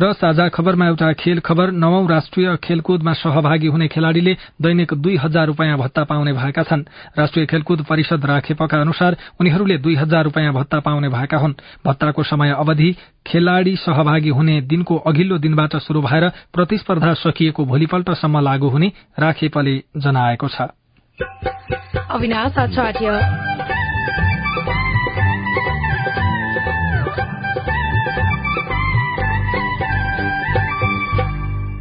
र 0.00 0.12
साझा 0.12 0.48
खबरमा 0.48 0.86
एउटा 0.86 1.12
खेल 1.12 1.40
खबर 1.40 1.70
नवौं 1.70 2.08
राष्ट्रिय 2.08 2.56
खेलकुदमा 2.56 3.12
सहभागी 3.12 3.66
हुने 3.66 3.88
खेलाड़ीले 3.88 4.36
दैनिक 4.62 4.94
दुई 4.94 5.16
हजार 5.16 5.46
रूपियाँ 5.46 5.78
भत्ता 5.78 6.04
पाउने 6.04 6.32
भएका 6.32 6.62
छन्। 6.62 6.84
राष्ट्रिय 7.18 7.46
खेलकुद 7.46 7.82
परिषद 7.82 8.26
राखेपका 8.26 8.80
अनुसार 8.80 9.16
उनीहरूले 9.40 9.78
दुई 9.78 9.94
हजार 9.94 10.24
रूपियाँ 10.24 10.52
भत्ता 10.52 10.80
पाउने 10.80 11.08
भएका 11.08 11.36
हुन्। 11.36 11.54
भत्ताको 11.86 12.22
समय 12.22 12.50
अवधि 12.50 12.96
खेलाड़ी 13.26 13.76
सहभागी 13.76 14.28
हुने 14.28 14.60
दिनको 14.60 14.96
अघिल्लो 14.96 15.38
दिनबाट 15.38 15.76
शुरू 15.76 16.02
भएर 16.02 16.28
प्रतिस्पर्धा 16.28 17.14
सकिएको 17.14 17.64
भोलिपल्टसम्म 17.64 18.40
लागू 18.40 18.68
हुने 18.68 18.92
राखेपले 19.18 19.82
जनाएको 19.96 20.48
छ। 20.48 20.60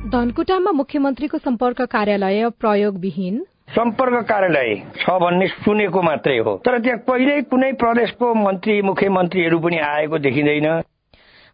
धनकुटामा 0.05 0.71
मुख्यमन्त्रीको 0.71 1.37
सम्पर्क 1.37 1.81
कार्यालय 1.81 2.49
प्रयोगविहीन। 2.61 3.37
सम्पर्क 3.73 4.25
कार्यालय 4.29 4.75
छ 5.01 5.09
भन्ने 5.17 5.47
सुनेको 5.47 6.01
मात्रै 6.01 6.37
हो। 6.37 6.53
तर 6.61 6.77
त्यहाँ 6.79 6.99
कहिल्यै 7.09 7.41
कुनै 7.49 7.71
प्रदेशको 7.73 8.33
मन्त्री 8.37 8.81
मुख्यमन्त्रीहरू 8.81 9.59
पनि 9.59 9.77
आएको 9.77 10.17
देखिँदैन। 10.17 10.67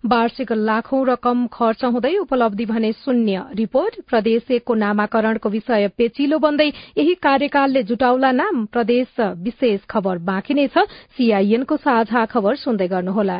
वार्षिक 0.04 0.52
लाखौं 0.52 1.02
रकम 1.08 1.48
खर्च 1.48 1.84
हुँदै 1.86 2.16
उपलब्धि 2.18 2.66
भने 2.66 2.92
शून्य। 2.92 3.44
रिपोर्ट 3.56 4.02
प्रदेश 4.10 4.52
एकको 4.52 4.74
नामाकरणको 4.76 5.50
विषय 5.50 5.88
पेचिलो 5.96 6.40
बन्दै 6.40 6.68
यही 7.00 7.14
कार्यकालले 7.24 7.84
जुटाउला 7.88 8.32
नाम। 8.34 8.66
प्रदेश 8.68 9.16
विशेष 9.48 9.80
खबर 9.88 10.18
बाँकी 10.28 10.54
नै 10.54 10.68
छ। 10.68 10.84
सीआईएनको 11.16 11.78
साझा 11.78 12.26
खबर 12.26 12.56
सुन्दै 12.58 12.88
गर्नुहोला। 12.88 13.40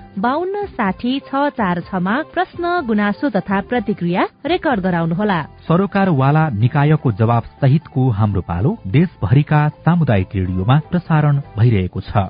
बान्न 0.19 0.65
साठी 0.67 1.19
छ 1.19 1.49
चार 1.49 1.79
छमा 1.81 2.15
प्रश्न 2.33 2.69
गुनासो 2.87 3.29
तथा 3.29 3.59
प्रतिक्रिया 3.61 4.23
रेकर्ड 4.45 4.79
गराउनुहोला। 4.79 5.41
सरोकारवाला 5.67 6.43
निकायको 6.59 7.11
जवाब 7.11 7.43
सहितको 7.61 8.09
हाम्रो 8.09 8.41
पालो 8.41 8.77
देशभरिका 8.87 9.67
सामुदायिक 9.85 10.35
रेडियोमा 10.35 10.77
प्रसारण 10.91 11.39
भइरहेको 11.57 12.01
छ। 12.01 12.27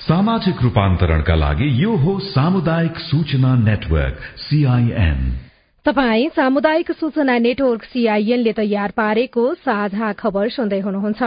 सामाजिक 0.00 0.62
रूपान्तरणका 0.62 1.34
लागि 1.34 1.68
यो 1.84 1.96
हो 1.96 2.18
सामुदायिक 2.26 2.98
सूचना 2.98 3.54
नेटवर्क 3.54 4.16
सीआईएन 4.38 5.20
तपाई 5.86 6.28
सामुदायिक 6.28 6.92
सूचना 6.92 7.38
नेटवर्क 7.38 7.84
सीआईएनले 7.84 8.52
तयार 8.52 8.90
पारेको 8.96 9.44
साझा 9.54 10.12
खबर 10.12 10.48
सुन्दै 10.48 10.80
हुनुहुन्छ। 10.80 11.22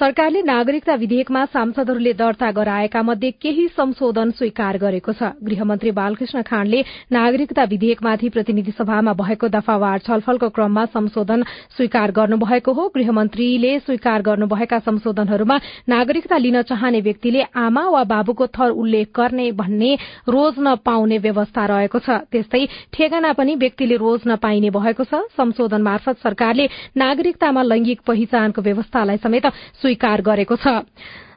सरकारले 0.00 0.40
नागरिकता 0.42 0.94
विधेयकमा 0.94 1.44
सांसदहरूले 1.46 2.12
दर्ता 2.12 2.50
गराएका 2.50 3.02
मध्ये 3.02 3.30
केही 3.42 3.66
संशोधन 3.76 4.30
स्वीकार 4.30 4.76
गरेको 4.76 5.12
छ। 5.12 5.22
गृहमन्त्री 5.44 5.90
बालकृष्ण 5.90 6.42
खाँडले 6.42 6.80
नागरिकता 7.12 7.64
विधेयकमाथि 7.64 8.28
प्रतिनिधि 8.28 8.72
सभामा 8.72 9.12
भएको 9.12 9.48
दफावार 9.48 9.98
छलफलको 9.98 10.48
क्रममा 10.48 10.84
संशोधन 10.86 11.42
स्वीकार 11.76 12.10
गर्नुभएको 12.10 12.72
हो। 12.72 12.88
गृहमन्त्रीले 12.94 13.78
स्वीकार 13.78 14.22
गर्नुभएका 14.22 14.78
संशोधनहरूमा 14.78 15.56
नागरिकता 15.88 16.36
लिन 16.36 16.62
चाहने 16.62 17.00
व्यक्तिले 17.00 17.42
आमा 17.54 17.84
वा 17.88 18.02
बाबुको 18.04 18.46
थर 18.48 18.70
उल्लेख 18.72 19.08
गर्ने 19.16 19.50
भन्ने 19.52 19.94
रोज्न 20.28 20.74
पाउने 20.82 21.18
व्यवस्था 21.18 21.66
रहेको 21.66 21.98
छ। 21.98 22.24
त्यस्तै 22.32 22.66
ठेगाना 22.92 23.32
पनि 23.32 23.54
व्यक्तिले 23.56 23.96
रोज्न 23.96 24.36
पाइने 24.36 24.70
भएको 24.72 25.04
छ। 25.04 25.22
संशोधन 25.36 25.82
मार्फत 25.82 26.18
सरकारले 26.24 26.68
नागरिकतामा 26.96 27.62
लैंगिक 27.62 28.00
पहिचानको 28.06 28.62
व्यवस्थालाई 28.62 29.16
समेत 29.22 29.46
स्वीकार 29.80 30.22
गरेको 30.22 30.56
छ। 30.56 30.66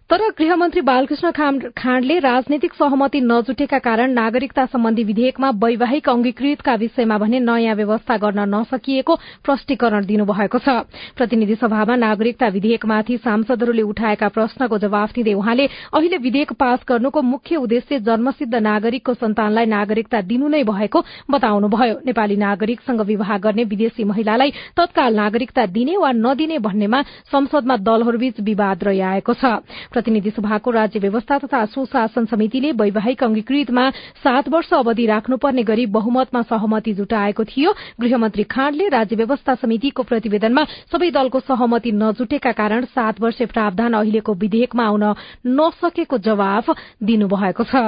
तर 0.09 0.21
गृहमन्त्री 0.37 0.81
बालकृष्ण 0.81 1.29
खाँडले 1.77 2.17
राजनैतिक 2.19 2.73
सहमति 2.73 3.19
नजुटेका 3.21 3.77
कारण 3.79 4.11
नागरिकता 4.13 4.65
सम्बन्धी 4.65 5.03
विधेयकमा 5.03 5.49
वैवाहिक 5.57 6.09
अंगीकृतका 6.09 6.73
विषयमा 6.75 7.17
भने 7.17 7.39
नयाँ 7.39 7.75
व्यवस्था 7.75 8.17
गर्न 8.17 8.43
नसकिएको 8.53 9.15
प्रष्टीकरण 9.43 10.05
दिनुभएको 10.05 10.59
छ। 10.59 10.85
प्रतिनिधि 11.17 11.55
सभामा 11.55 11.95
नागरिकता 11.97 12.47
विधेयकमाथि 12.47 13.17
सांसदहरूले 13.17 13.81
उठाएका 13.81 14.27
प्रश्नको 14.29 14.77
जवाफ 14.77 15.13
दिँदै 15.15 15.33
उहाँले 15.33 15.65
अहिले 15.65 16.17
विधेयक 16.21 16.53
पास 16.53 16.85
गर्नुको 16.85 17.21
मुख्य 17.23 17.55
उद्देश्य 17.65 17.99
जन्मसिद्ध 18.05 18.55
नागरिकको 18.61 19.13
सन्तानलाई 19.15 19.65
नागरिकता 19.65 20.21
दिनु 20.21 20.47
नै 20.47 20.63
भएको 20.63 21.03
बताउनुभयो। 21.31 21.97
नेपाली 22.05 22.35
नागरिकसँग 22.37 23.01
विवाह 23.01 23.37
गर्ने 23.41 23.63
विदेशी 23.73 24.03
महिलालाई 24.05 24.53
तत्काल 24.77 25.15
नागरिकता 25.15 25.65
दिने 25.73 25.97
वा 25.97 26.11
नदिने 26.13 26.59
भन्नेमा 26.61 27.01
संसदमा 27.33 27.77
दलहरूबीच 27.81 28.39
विवाद 28.45 28.83
रहिआएको 28.83 29.33
छ। 29.33 29.65
प्रतिनिधि 29.95 30.29
सभाको 30.29 30.71
राज्य 30.71 30.99
व्यवस्था 30.99 31.37
तथा 31.39 31.65
सुशासन 31.71 32.25
समितिले 32.25 32.71
वैवाहिक 32.75 33.23
अंगीकृतमा 33.23 33.89
सात 34.23 34.49
वर्ष 34.49 34.73
अवधि 34.73 35.05
राख्नुपर्ने 35.05 35.63
गरी 35.63 35.85
बहुमतमा 35.95 36.41
सहमति 36.51 36.93
जुटाएको 36.93 37.43
थियो। 37.45 37.71
गृहमन्त्री 38.01 38.43
खाँडले 38.43 38.87
राज्य 38.89 39.15
व्यवस्था 39.15 39.55
समितिको 39.55 40.03
प्रतिवेदनमा 40.03 40.63
सबै 40.91 41.09
दलको 41.11 41.39
सहमति 41.39 41.91
नजुटेका 41.95 42.51
कारण 42.51 42.85
सात 42.91 43.21
वर्ष 43.21 43.41
प्रावधान 43.53 43.93
अहिलेको 43.93 44.33
विधेयकमा 44.35 44.85
आउन 44.85 45.03
नसकेको 45.47 46.17
जवाफ 46.19 46.75
दिनुभएको 47.03 47.63
छ। 47.63 47.85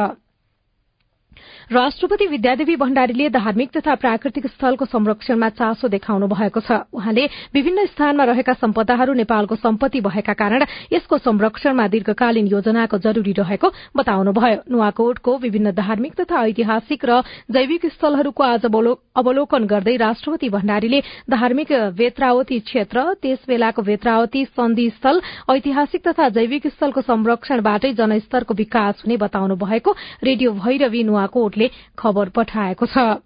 राष्ट्रपति 1.71 2.25
विद्यादेवी 2.27 2.75
भण्डारीले 2.75 3.27
धार्मिक 3.29 3.71
तथा 3.77 3.93
प्राकृतिक 3.95 4.45
स्थलको 4.47 4.85
संरक्षणमा 4.85 5.47
चासो 5.51 5.87
देखाउनु 5.87 6.27
भएको 6.27 6.59
छ। 6.63 6.71
उहाँले 6.95 7.25
विभिन्न 7.53 7.85
स्थानमा 7.85 8.23
रहेका 8.23 8.53
सम्पदाहरू 8.53 9.13
नेपालको 9.13 9.55
सम्पत्ति 9.57 10.01
भएका 10.01 10.33
कारण 10.33 10.63
यसको 10.93 11.17
संरक्षणमा 11.17 11.87
दीर्घकालीन 11.87 12.47
योजनाको 12.47 12.97
जरूरी 12.97 13.31
रहेको 13.33 13.71
बताउनुभयो। 13.97 14.63
नुवाकोटको 14.63 15.37
विभिन्न 15.37 15.71
धार्मिक 15.75 16.15
तथा 16.15 16.45
ऐतिहासिक 16.45 17.03
र 17.03 17.21
जैविक 17.51 17.85
स्थलहरूको 17.91 18.43
आज 18.45 18.65
अवलोकन 18.65 19.65
गर्दै 19.67 19.95
राष्ट्रपति 19.97 20.49
भण्डारीले 20.49 21.01
धार्मिक 21.27 21.71
वेत्रावती 21.99 22.59
क्षेत्र 22.63 23.03
त्यस 23.21 23.43
बेलाको 23.47 23.81
वेत्रावती 23.81 24.45
सन्धि 24.47 24.89
स्थल 24.95 25.21
ऐतिहासिक 25.51 26.07
तथा 26.07 26.29
जैविक 26.31 26.67
स्थलको 26.69 27.01
संरक्षणबाटै 27.03 27.93
जनस्तरको 27.93 28.53
विकास 28.55 29.03
हुने 29.03 29.17
बताउनु 29.17 29.55
भएको 29.57 29.95
रेडियो 30.23 30.51
भैरवी 30.55 31.03
नुवाकोट 31.03 31.56
रिपोर्टले 31.57 31.69
खबर 31.97 32.29
पठाएको 32.29 32.85
छ। 32.85 33.21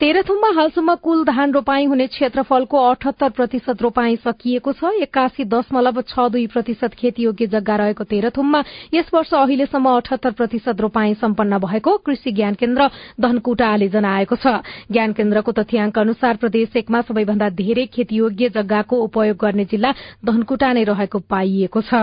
तेह्रथुममा 0.00 0.50
हालसम्म 0.50 0.94
कुल 0.98 1.24
धान 1.24 1.52
रोपाई 1.52 1.84
हुने 1.86 2.06
क्षेत्रफलको 2.10 2.76
अठहत्तर 2.90 3.30
प्रतिशत 3.30 3.82
रोपाई 3.82 4.16
सकिएको 4.16 4.72
छ। 4.74 4.90
एक्कासी 4.98 5.44
दशमलव 5.46 6.00
छ 6.02 6.26
दुई 6.26 6.46
प्रतिशत 6.50 6.94
खेतीयोग्य 6.98 7.46
जग्गा 7.46 7.76
रहेको 7.76 8.04
तेह्रथुममा 8.10 8.60
यस 8.94 9.14
वर्ष 9.14 9.30
अहिलेसम्म 9.30 9.86
अठहत्तर 9.92 10.30
प्रतिशत 10.32 10.80
रोपाई 10.80 11.14
सम्पन्न 11.22 11.58
भएको 11.62 11.96
कृषि 12.02 12.32
ज्ञान 12.32 12.54
केन्द्र 12.58 12.88
धनकुटाले 13.20 13.88
जनाएको 13.88 14.36
छ। 14.42 14.66
ज्ञान 14.90 15.12
केन्द्रको 15.14 15.52
तथ्याङ्क 15.54 15.98
अनुसार 15.98 16.36
प्रदेश 16.36 16.76
एकमा 16.82 17.00
सबैभन्दा 17.06 17.48
धेरै 17.62 17.86
खेतीयोग्य 17.86 18.48
जग्गाको 18.58 18.96
उपयोग 19.06 19.36
गर्ने 19.38 19.64
जिल्ला 19.70 19.94
धनकुटा 20.26 20.72
नै 20.72 20.82
रहेको 20.82 21.18
पाइएको 21.30 21.80
छ। 21.82 21.94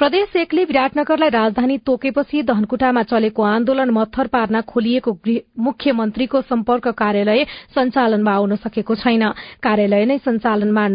प्रदेश 0.00 0.36
एकले 0.36 0.62
विराटनगरलाई 0.64 1.30
राजधानी 1.30 1.76
तोकेपछि 1.84 2.42
धनकुटामा 2.42 3.02
चलेको 3.02 3.42
आन्दोलन 3.44 3.90
मत्थर 3.92 4.26
पार्न 4.32 4.60
खोलिएको 4.64 5.12
मुख्यमन्त्रीको 5.60 6.40
सम्पर्क 6.42 6.88
कार्यालय 6.96 7.44
सञ्चालनमा 7.74 8.32
आउन 8.32 8.56
सकेको 8.56 8.94
छैन। 8.96 9.24
कार्यालय 9.60 10.04
नै 10.08 10.16
सञ्चालनमा 10.24 10.86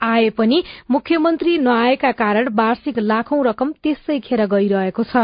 आए 0.00 0.28
पनि 0.34 0.62
मुख्यमन्त्री 0.90 1.56
नआएका 1.62 2.12
कारण 2.18 2.48
वार्षिक 2.58 2.98
लाखौं 3.06 3.40
रकम 3.46 3.72
त्यसै 3.78 4.18
खेर 4.26 4.46
गइरहेको 4.50 5.02
छ। 5.04 5.14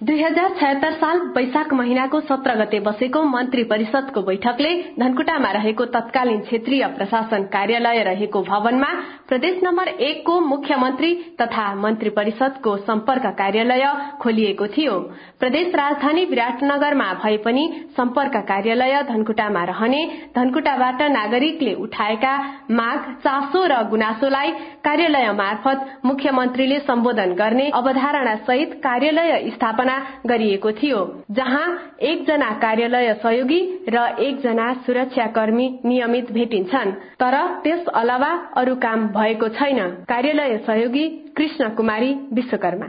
दुई 0.00 0.22
हजार 0.22 0.48
छयत्तर 0.54 0.92
साल 0.92 1.18
वैशाख 1.36 1.72
महिनाको 1.72 2.18
सत्र 2.20 2.54
गते 2.56 2.78
बसेको 2.80 3.22
मन्त्री 3.24 3.62
परिषदको 3.64 4.22
बैठकले 4.22 4.72
धनकुटामा 4.98 5.50
रहेको 5.52 5.84
तत्कालीन 5.94 6.40
क्षेत्रीय 6.40 6.86
प्रशासन 6.96 7.44
कार्यालय 7.54 8.02
रहेको 8.04 8.42
भवनमा 8.42 8.88
प्रदेश 9.28 9.60
नम्बर 9.64 9.88
एकको 10.08 10.38
मुख्यमन्त्री 10.40 11.12
तथा 11.40 11.64
मन्त्री 11.76 12.10
परिषदको 12.10 12.76
सम्पर्क 12.80 13.26
कार्यालय 13.38 13.86
खोलिएको 14.20 14.66
थियो। 14.66 14.98
प्रदेश 15.40 15.74
राजधानी 15.74 16.24
विराटनगरमा 16.24 17.08
भए 17.24 17.36
पनि 17.46 17.64
सम्पर्क 17.96 18.36
कार्यालय 18.48 19.02
धनकुटामा 19.08 19.64
रहने 19.72 20.04
धनकुटाबाट 20.36 21.02
नागरिकले 21.10 21.74
उठाएका 21.86 22.34
माग 22.72 23.10
चासो 23.24 23.64
र 23.66 23.82
गुनासोलाई 23.88 24.52
कार्यालय 24.84 25.32
मार्फत 25.40 25.88
मुख्यमन्त्रीले 26.04 26.78
सम्बोधन 26.84 27.34
गर्ने 27.34 27.68
अवधारणा 27.74 28.36
सहित 28.46 28.78
कार्यालय 28.84 29.50
स्थापना 29.50 29.85
स्थापना 29.86 30.22
गरिएको 30.26 30.70
थियो 30.72 30.98
जहाँ 31.30 31.66
एकजना 32.02 32.50
कार्यालय 32.58 33.12
सहयोगी 33.22 33.60
र 33.88 33.98
एकजना 34.20 34.72
सुरक्षाकर्मी 34.86 35.68
नियमित 35.84 36.32
भेटिन्छन्। 36.32 36.92
तर 37.20 37.34
त्यस 37.62 37.86
अलावा 37.94 38.30
अरू 38.56 38.74
काम 38.76 39.06
भएको 39.08 39.48
छैन 39.48 39.78
कार्यालय 40.08 40.56
सहयोगी 40.66 41.08
कृष्ण 41.36 41.68
कुमारी 41.74 42.12
विश्वकर्मा। 42.32 42.86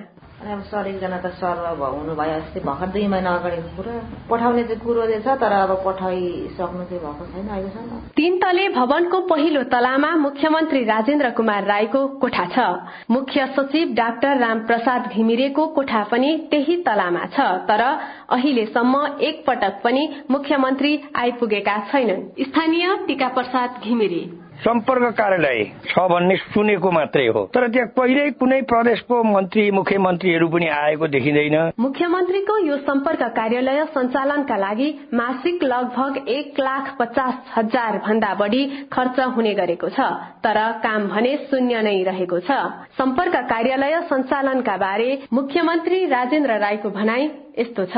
अब 0.50 0.62
सर 0.64 0.88
एकजना 0.88 1.18
त 1.18 1.30
सर 1.36 1.60
हुनुभयो 1.78 2.36
अस्ति 2.36 2.60
भर्खर 2.62 2.88
दुई 2.90 3.08
महिना 3.08 3.32
अगाडिको 3.36 3.76
कुरा 3.76 3.94
पठाउने 4.30 4.64
चाहिँ 4.64 4.80
कुरो 4.82 5.06
छ 5.18 5.36
तर 5.38 5.52
अब 5.54 5.72
पठाइसक्नु 5.86 6.84
चाहिँ 6.84 7.02
भएको 7.02 7.26
छैन 7.28 7.48
अहिलेसम्म 7.50 8.00
तीन 8.18 8.38
तले 8.38 8.68
भवनको 8.72 9.20
पहिलो 9.28 9.64
तलामा 9.68 10.16
मुख्यमन्त्री 10.18 10.84
राजेन्द्र 10.86 11.30
कुमार 11.34 11.66
राईको 11.66 12.06
कोठा 12.18 12.46
छ 12.50 12.66
मुख्य 13.12 13.46
सचिव 13.54 13.94
डाक्टर 13.96 14.38
राम 14.40 14.66
प्रसाद 14.68 15.12
घिमिरेको 15.12 15.68
कोठा 15.74 16.04
पनि 16.12 16.34
त्यही 16.52 16.82
तलामा 16.84 17.26
छ 17.30 17.52
तर 17.68 17.86
अहिलेसम्म 18.32 19.06
एक 19.24 19.44
पटक 19.48 19.82
पनि 19.84 20.10
मुख्यमन्त्री 20.32 20.98
आइपुगेका 21.18 21.78
छैनन् 21.92 22.28
स्थानीय 22.44 22.96
टीका 23.08 23.28
प्रसाद 23.36 23.82
घिमिरे 23.84 24.26
सम्पर्क 24.58 25.14
कार्यालय 25.18 25.64
छ 25.88 26.04
भन्ने 26.10 26.36
सुनेको 26.36 26.92
मात्रै 26.92 27.26
हो। 27.28 27.44
तर 27.54 27.68
त्यहाँ 27.68 27.88
कहिल्यै 27.94 28.30
कुनै 28.42 28.62
प्रदेशको 28.62 29.16
मन्त्री 29.24 29.70
मुख्यमन्त्रीहरू 29.72 30.48
पनि 30.50 30.68
आएको 30.68 31.08
देखिँदैन। 31.08 31.58
मुख्यमन्त्रीको 31.80 32.58
यो 32.66 32.78
सम्पर्क 32.82 33.22
कार्यालय 33.38 33.84
सञ्चालनका 33.94 34.58
लागि 34.58 34.90
मासिक 35.14 35.64
लगभग 35.64 36.18
एक 36.28 36.60
लाख 36.60 36.96
पचास 37.00 37.34
हजार 37.58 37.98
भन्दा 38.08 38.34
बढ़ी 38.34 38.66
खर्च 38.90 39.20
हुने 39.36 39.54
गरेको 39.54 39.90
छ। 39.90 40.00
तर 40.42 40.58
काम 40.84 41.08
भने 41.08 41.36
शून्य 41.48 41.82
नै 41.82 42.04
रहेको 42.04 42.40
छ। 42.40 42.52
सम्पर्क 42.98 43.36
कार्यालय 43.50 44.02
सञ्चालनका 44.10 44.78
बारे 44.78 45.10
मुख्यमन्त्री 45.34 46.06
राजेन्द्र 46.10 46.58
राईको 46.60 46.90
भनाई 46.90 47.30
यस्तो 47.60 47.86
छ। 47.86 47.98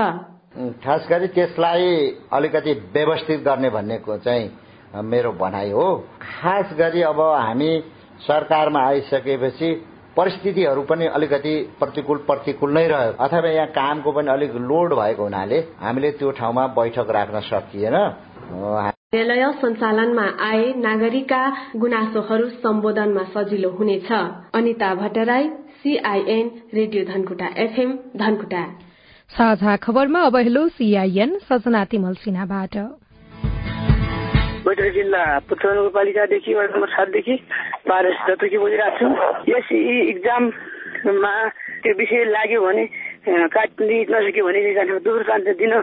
खास 0.84 1.08
गरी 1.10 1.28
त्यसलाई 1.36 1.86
अलिकति 2.34 2.74
व्यवस्थित 2.94 3.40
गर्ने 3.44 3.70
भन्नेको 3.70 4.18
चाहिँ 4.18 4.50
मेरो 4.94 5.32
भनाइ 5.32 5.70
हो। 5.72 5.88
खास 6.22 6.74
गरी 6.78 7.02
अब 7.04 7.20
हामी 7.22 7.72
सरकारमा 8.22 8.82
आइसकेपछि 8.82 9.70
परिस्थितिहरू 10.18 10.82
पनि 10.82 11.06
अलिकति 11.08 11.56
प्रतिकूल 11.80 12.18
प्रतिकूल 12.28 12.74
नै 12.74 12.88
रह्यो। 12.88 13.12
अथवा 13.20 13.50
यहाँ 13.50 13.68
कामको 13.70 14.12
पनि 14.12 14.32
अलिक 14.32 14.56
लोड 14.62 14.94
भएको 14.94 15.24
हुनाले 15.24 15.60
हामीले 15.82 16.12
त्यो 16.12 16.32
ठाउँमा 16.32 16.66
बैठक 16.76 17.10
राख्न 17.10 17.40
सकिएन। 17.42 17.96
कार्यालय 19.12 19.52
सञ्चालनमा 19.62 20.26
आए 20.42 20.74
नागरिकका 20.78 21.42
गुनासोहरू 21.76 22.48
सम्बोधनमा 22.60 23.24
सजिलो 23.34 23.70
हुनेछ। 23.70 24.12
Anita 24.54 24.94
Bhattarai 24.96 25.50
CIN 25.80 26.52
radio 26.74 27.04
Dhankuta 27.06 27.48
FM 27.58 27.98
Dhankuta. 28.18 28.64
साझा 29.32 29.76
खबरमा 29.78 30.22
अब 30.22 30.36
हेलो 30.38 30.68
सीआईएन 30.70 31.38
सजना 31.50 31.84
तिमल 31.86 32.14
सिन्हाबाट। 32.16 32.78
बैतडी 34.70 34.90
जिल्ला 34.92 35.24
पुत्र 35.50 35.66
नगरपालिकादेखि 35.74 36.54
वार्ड 36.54 36.72
नम्बर 36.72 36.90
सातदेखि 36.90 37.36
पारस 37.90 38.18
दत्तकी 38.30 38.58
बोलिरहेको 38.58 38.98
छु 39.00 39.52
यस 39.52 39.70
इक्जाममा 40.14 41.34
त्यो 41.84 41.94
विषय 41.98 42.24
लाग्यो 42.30 42.62
भने 42.62 42.86
काट्ने 43.54 44.04
दिन 45.54 45.74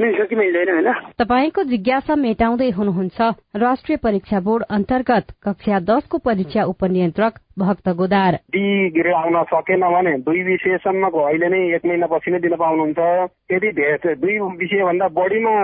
मिल्छ 0.00 0.28
कि 0.28 0.34
मिल्दैन 0.34 0.92
तपाईँको 1.18 1.62
जिज्ञासा 1.62 2.14
मेटाउँदै 2.16 2.70
हुनुहुन्छ। 2.70 3.18
राष्ट्रिय 3.56 3.96
परीक्षा 3.96 4.40
बोर्ड 4.40 4.64
अन्तर्गत 4.70 5.26
कक्षा 5.44 5.78
दसको 5.90 6.18
परीक्षा 6.18 6.62
उपनियन्त्रक 6.64 7.32
भक्त 7.58 7.88
गोदार। 7.98 8.34
डी 8.52 8.90
ग्रेड 8.90 9.14
आउन 9.14 9.42
सकेन 9.50 9.80
भने 9.80 10.12
दुई 10.20 10.42
विषयसम्मको 10.42 11.20
अहिले 11.20 11.48
नै 11.48 11.60
एक 11.74 11.86
महिनापछि 11.86 12.30
नै 12.30 12.38
दिन 12.38 12.54
पाउनुहुन्छ। 12.56 12.98
यदि 13.52 13.70
दुई 14.16 14.38
विषयभन्दा 14.58 15.08
बढीमा 15.16 15.54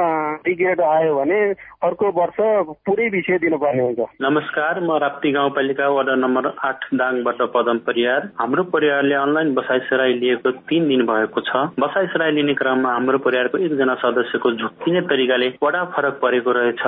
डी 0.44 0.54
ग्रेड 0.54 0.80
आयो 0.80 1.14
भने 1.14 1.40
अर्को 1.82 2.06
वर्ष 2.16 2.38
पुरै 2.86 3.08
विषय 3.08 3.38
दिनुपर्ने 3.38 3.82
हुन्छ। 3.82 4.00
नमस्कार 4.22 4.80
म 4.80 4.96
राप्ती 5.02 5.32
गाउँपालिका 5.32 5.88
वडा 5.88 6.14
नम्बर 6.16 6.46
आठ 6.64 6.80
दाङबाट 6.94 7.42
पदम 7.52 7.78
परियार। 7.84 8.30
हाम्रो 8.40 8.62
परिवारले 8.72 9.14
अनलाइन 9.14 9.54
बसाइ 9.54 9.78
सराई 9.90 10.12
लिएको 10.22 10.50
तीन 10.64 10.88
दिन 10.88 11.02
भएको 11.06 11.40
छ। 11.42 11.76
बसाइ 11.76 12.06
सराई 12.08 12.32
लिने 12.32 12.54
क्रममा 12.54 12.92
हाम्रो 12.92 13.18
परिवारको 13.18 13.58
एकजना 13.58 13.94
सदस्यको 14.00 14.52
झुक्किने 14.52 15.00
तरिकाले 15.12 15.48
बडा 15.60 15.84
फरक 15.92 16.18
परेको 16.22 16.50
रहेछ। 16.52 16.82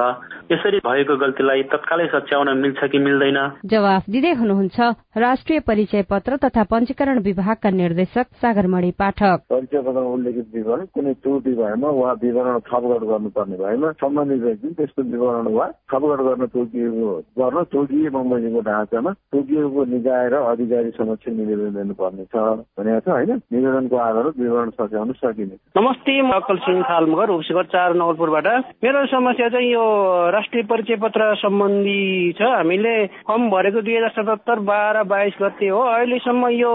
यसरी 0.52 0.78
भएको 0.80 1.16
गल्तीलाई 1.16 1.62
तत्कालै 1.72 2.06
सच्याउन 2.14 2.56
मिल्छ 2.58 2.84
कि 2.84 2.98
मिल्दैन? 2.98 3.38
जवाफ 3.66 4.02
दिँदै 4.08 4.32
हुनुहुन्छ। 4.40 4.93
राष्ट्रिय 5.16 5.60
परिचय 5.60 6.02
पत्र 6.10 6.36
तथा 6.36 6.62
पञ्जीकरण 6.70 7.18
विभागका 7.22 7.70
निर्देशक 7.70 8.26
सागरमणि 8.42 8.90
पाठक। 8.98 9.40
परिचय 9.50 9.80
पत्रमा 9.80 10.10
उल्लेखित 10.10 10.46
विवरण 10.54 10.84
कुनै 10.94 11.12
त्रुटि 11.22 11.54
भएमा 11.54 11.90
वा 11.90 12.12
विवरण 12.22 12.58
थपगढ 12.68 13.02
गर्नुपर्ने 13.10 13.56
भएमा 13.56 13.90
सम्बन्धित 14.02 14.42
व्यक्ति 14.42 14.68
त्यस्तो 14.78 15.02
विवरण 15.12 15.46
वा 15.54 15.66
थपगढ 15.92 16.20
गर्न 16.26 16.46
तोकिएको 16.46 17.12
गर्न 17.38 17.62
तोकिए 17.72 18.10
बमोजिमको 18.10 18.60
ढाँचामा 18.60 19.12
तोकिएको 19.32 19.84
निकाय 19.94 20.28
र 20.28 20.42
अधिकारी 20.52 20.90
समक्ष 20.98 21.28
निवेदन 21.28 21.74
दिनुपर्नेछ 21.74 22.34
भनेको 22.78 23.00
छ 23.00 23.08
होइन? 23.08 23.30
निवेदनको 23.52 23.96
आधारमा 23.96 24.32
विवरण 24.38 24.70
सच्याउन 24.70 25.12
सकिने। 25.12 25.56
नमस्ते 25.78 26.20
म 26.22 26.30
अकल 26.34 26.56
सिंह 26.64 26.82
थालमगर 26.82 27.30
उपसिगर 27.30 27.64
चार 27.74 27.94
नवलपुरबाट 27.94 28.46
मेरो 28.84 29.06
समस्या 29.06 29.48
चाहिँ 29.48 29.70
यो 29.72 29.84
राष्ट्रिय 30.30 30.62
परिचय 30.70 30.96
पत्र 31.02 31.34
सम्बन्धी 31.44 32.32
छ। 32.38 32.42
हामीले 32.42 32.94
फर्म 33.28 33.48
भरेको 33.50 33.80
दुई 33.80 33.96
हजार 33.96 34.12
सतहत्तर 34.16 34.58
बाह्र 34.84 35.02
बाइस 35.08 35.34
गते 35.40 35.68
हो 35.68 35.80
अहिलेसम्म 35.80 36.48
यो 36.60 36.72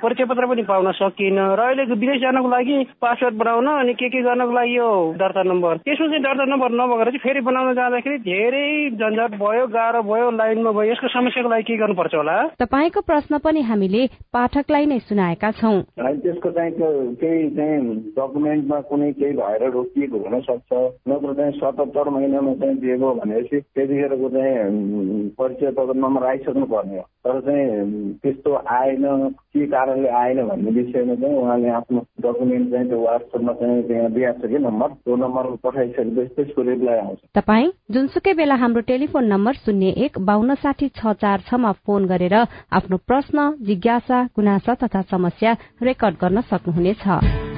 परिचय 0.00 0.24
पत्र 0.24 0.46
पनि 0.48 0.62
पाउन 0.64 0.90
सकिन। 0.96 1.38
र 1.52 1.60
अहिले 1.60 1.84
विदेश 1.92 2.20
जानको 2.22 2.48
लागि 2.48 2.76
पासपोर्ट 2.96 3.34
बनाउन 3.36 3.66
अनि 3.68 3.94
के 4.00 4.08
के 4.08 4.20
गर्नको 4.24 4.52
लागि 4.56 4.76
यो 4.76 4.88
दर्ता 5.20 5.42
नम्बर। 5.44 5.76
त्यसमा 5.84 6.06
चाहिँ 6.08 6.22
दर्ता 6.24 6.44
नम्बर 6.48 6.70
नभएर 6.80 7.08
चाहिँ 7.12 7.22
फेरि 7.24 7.40
बनाउन 7.44 7.74
जाँदाखेरि 7.76 8.18
धेरै 8.24 8.64
झन्झट 8.96 9.32
भयो 9.36 9.66
गाह्रो 9.68 10.02
भयो 10.08 10.30
लाइनमा 10.40 10.70
भयो। 10.72 10.90
यसको 10.92 11.08
समस्याको 11.12 11.48
लागि 11.52 11.64
के 11.68 11.76
गर्नुपर्छ 11.76 12.14
होला? 12.14 12.36
तपाईँको 12.56 13.00
प्रश्न 13.04 13.38
पनि 13.44 13.60
हामीले 13.68 14.02
पाठकलाई 14.32 14.86
नै 14.86 14.98
सुनाएका 15.10 15.50
छौँ। 15.60 15.76
त्यसको 16.24 16.50
चाहिँ 16.56 16.72
केही 17.20 17.50
चाहिँ 17.52 17.80
डकुमेन्टमा 18.16 18.80
कुनै 18.88 19.10
केही 19.20 19.32
भएर 19.36 19.62
रोकिएको 19.76 20.16
हुन 20.24 20.40
सक्छ 20.48 20.70
नत्र 21.10 21.34
चाहिँ 21.36 21.52
सतहत्तर 21.60 22.08
महिनामा 22.16 22.52
चाहिँ 22.62 22.76
दिएको 22.80 23.12
भनेपछि 23.20 23.60
त्यतिखेरको 23.60 24.28
चाहिँ 24.36 25.28
परिचय 25.36 25.70
पत्र 25.76 25.98
नम्बर 26.00 26.22
आइसक्नु 26.32 26.66
पर्ने 26.72 26.96
हो। 26.96 27.06
तर 27.22 27.40
चाहिँ 27.46 28.12
त्यस्तो 28.22 28.54
आएन 28.54 29.04
के 29.52 29.66
कारणले 29.66 30.08
आएन 30.08 30.38
भन्ने 30.48 30.70
विषयमा 30.70 31.14
चाहिँ 31.14 31.36
उहाँले 31.36 31.68
आफ्नो 31.78 32.00
डकुमेन्ट 32.22 32.70
चाहिँ 32.70 32.88
त्यो 32.88 33.00
वाट्सएपमा 33.02 33.52
चाहिँ 33.52 33.82
त्यहाँ 33.82 34.10
दिएको 34.12 34.46
छ 34.46 34.50
कि 34.50 34.58
नम्बर? 34.58 34.88
त्यो 35.04 35.16
नम्बर 35.16 35.44
पठाइसकेपछि 35.64 36.34
त्यसको 36.36 36.62
रिप्लाई 36.62 36.98
आउँछ। 36.98 37.18
तपाईँ 37.34 37.70
जुनसुकै 37.90 38.32
बेला 38.34 38.54
हाम्रो 38.54 38.80
टेलिफोन 38.90 39.24
नम्बर 39.26 39.54
शून्य 39.64 39.88
एक 40.04 40.18
बान्न 40.18 40.54
साठी 40.62 40.88
छ 40.88 41.12
चार 41.22 41.38
छमा 41.46 41.72
फोन 41.84 42.06
गरेर 42.06 42.34
आफ्नो 42.72 42.96
प्रश्न 43.06 43.50
जिज्ञासा 43.66 44.24
गुनासा 44.36 44.74
तथा 44.82 45.02
समस्या 45.10 45.56
रेकर्ड 45.82 46.14
गर्न 46.22 46.40
सक्नुहुनेछ। 46.50 47.51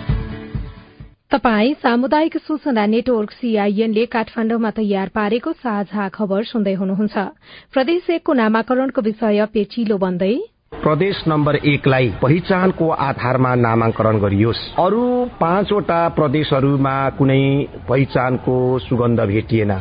तपाई 1.34 1.72
सामुदायिक 1.74 2.36
सूचना 2.38 2.86
नेटवर्क 2.86 3.30
सीआईएनले 3.30 4.04
काठमाण्डुमा 4.06 4.70
तयार 4.70 5.08
पारेको 5.08 5.52
साझा 5.52 6.08
खबर 6.08 6.42
सुन्दै 6.44 6.74
हुनुहुन्छ। 6.74 7.16
प्रदेश 7.74 8.10
एकको 8.10 8.32
नामाकरणको 8.32 9.00
विषय 9.00 9.46
पेचिलो 9.54 9.96
बन्दै। 9.98 10.34
प्रदेश 10.82 11.16
नम्बर 11.28 11.54
एकलाई 11.56 12.08
पहिचानको 12.22 12.90
आधारमा 13.06 13.54
नामाङ्करण 13.54 14.18
गरियोस्। 14.18 14.62
अरू 14.78 15.02
पाँचवटा 15.40 15.98
प्रदेशहरूमा 16.08 16.94
कुनै 17.18 17.42
पहिचानको 17.88 18.78
सुगन्ध 18.78 19.20
भेटिएन। 19.20 19.72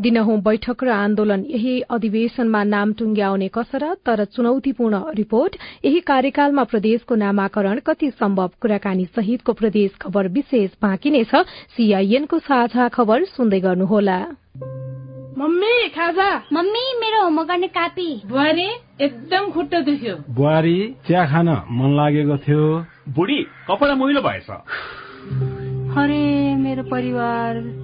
दिनहुँ 0.00 0.42
बैठक 0.42 0.84
र 0.84 0.88
आन्दोलन। 0.88 1.44
यही 1.44 1.80
अधिवेशनमा 1.80 2.64
नाम 2.64 2.92
टुंग्याउने 2.92 3.48
कसरत 3.48 3.96
तर 4.06 4.24
चुनौतीपूर्ण 4.24 5.02
रिपोर्ट। 5.14 5.56
यही 5.84 6.00
कार्यकालमा 6.00 6.64
प्रदेशको 6.64 7.14
नामाकरण 7.14 7.78
कति 7.78 8.10
सम्भव? 8.10 8.50
कुराकानी 8.60 9.04
सहितको 9.04 9.52
प्रदेश 9.52 9.90
खबर 10.02 10.28
विशेष 10.28 10.70
बाँकी 10.82 11.10
नै 11.10 11.24
छ। 11.24 11.34
सीआईएनको 11.76 12.38
साझा 12.38 12.88
खबर 12.88 13.24
सुन्दै 13.24 13.60
गर्नुहोला। 13.60 14.18
मम्मी 15.38 15.88
खाजा? 15.88 16.42
मम्मी 16.52 17.00
मेरो 17.00 17.22
होमवर्क 17.22 17.48
गर्ने 17.48 17.68
कापी। 17.68 18.22
बुहारी 18.26 18.68
एकदम 19.00 19.50
खुट्टा 19.50 19.80
दुख्यो। 19.80 20.16
बुहारी 20.30 20.94
चिया 21.06 21.26
खान 21.26 21.48
मन 21.48 21.96
लागेको 21.96 22.36
थियो। 22.36 22.86
बुढी 23.08 23.42
कपडा 23.42 23.94
मैलो 23.94 24.20
भएछ। 24.20 24.50
अरे 25.98 26.54
मेरो 26.56 26.82
परिवार। 26.82 27.83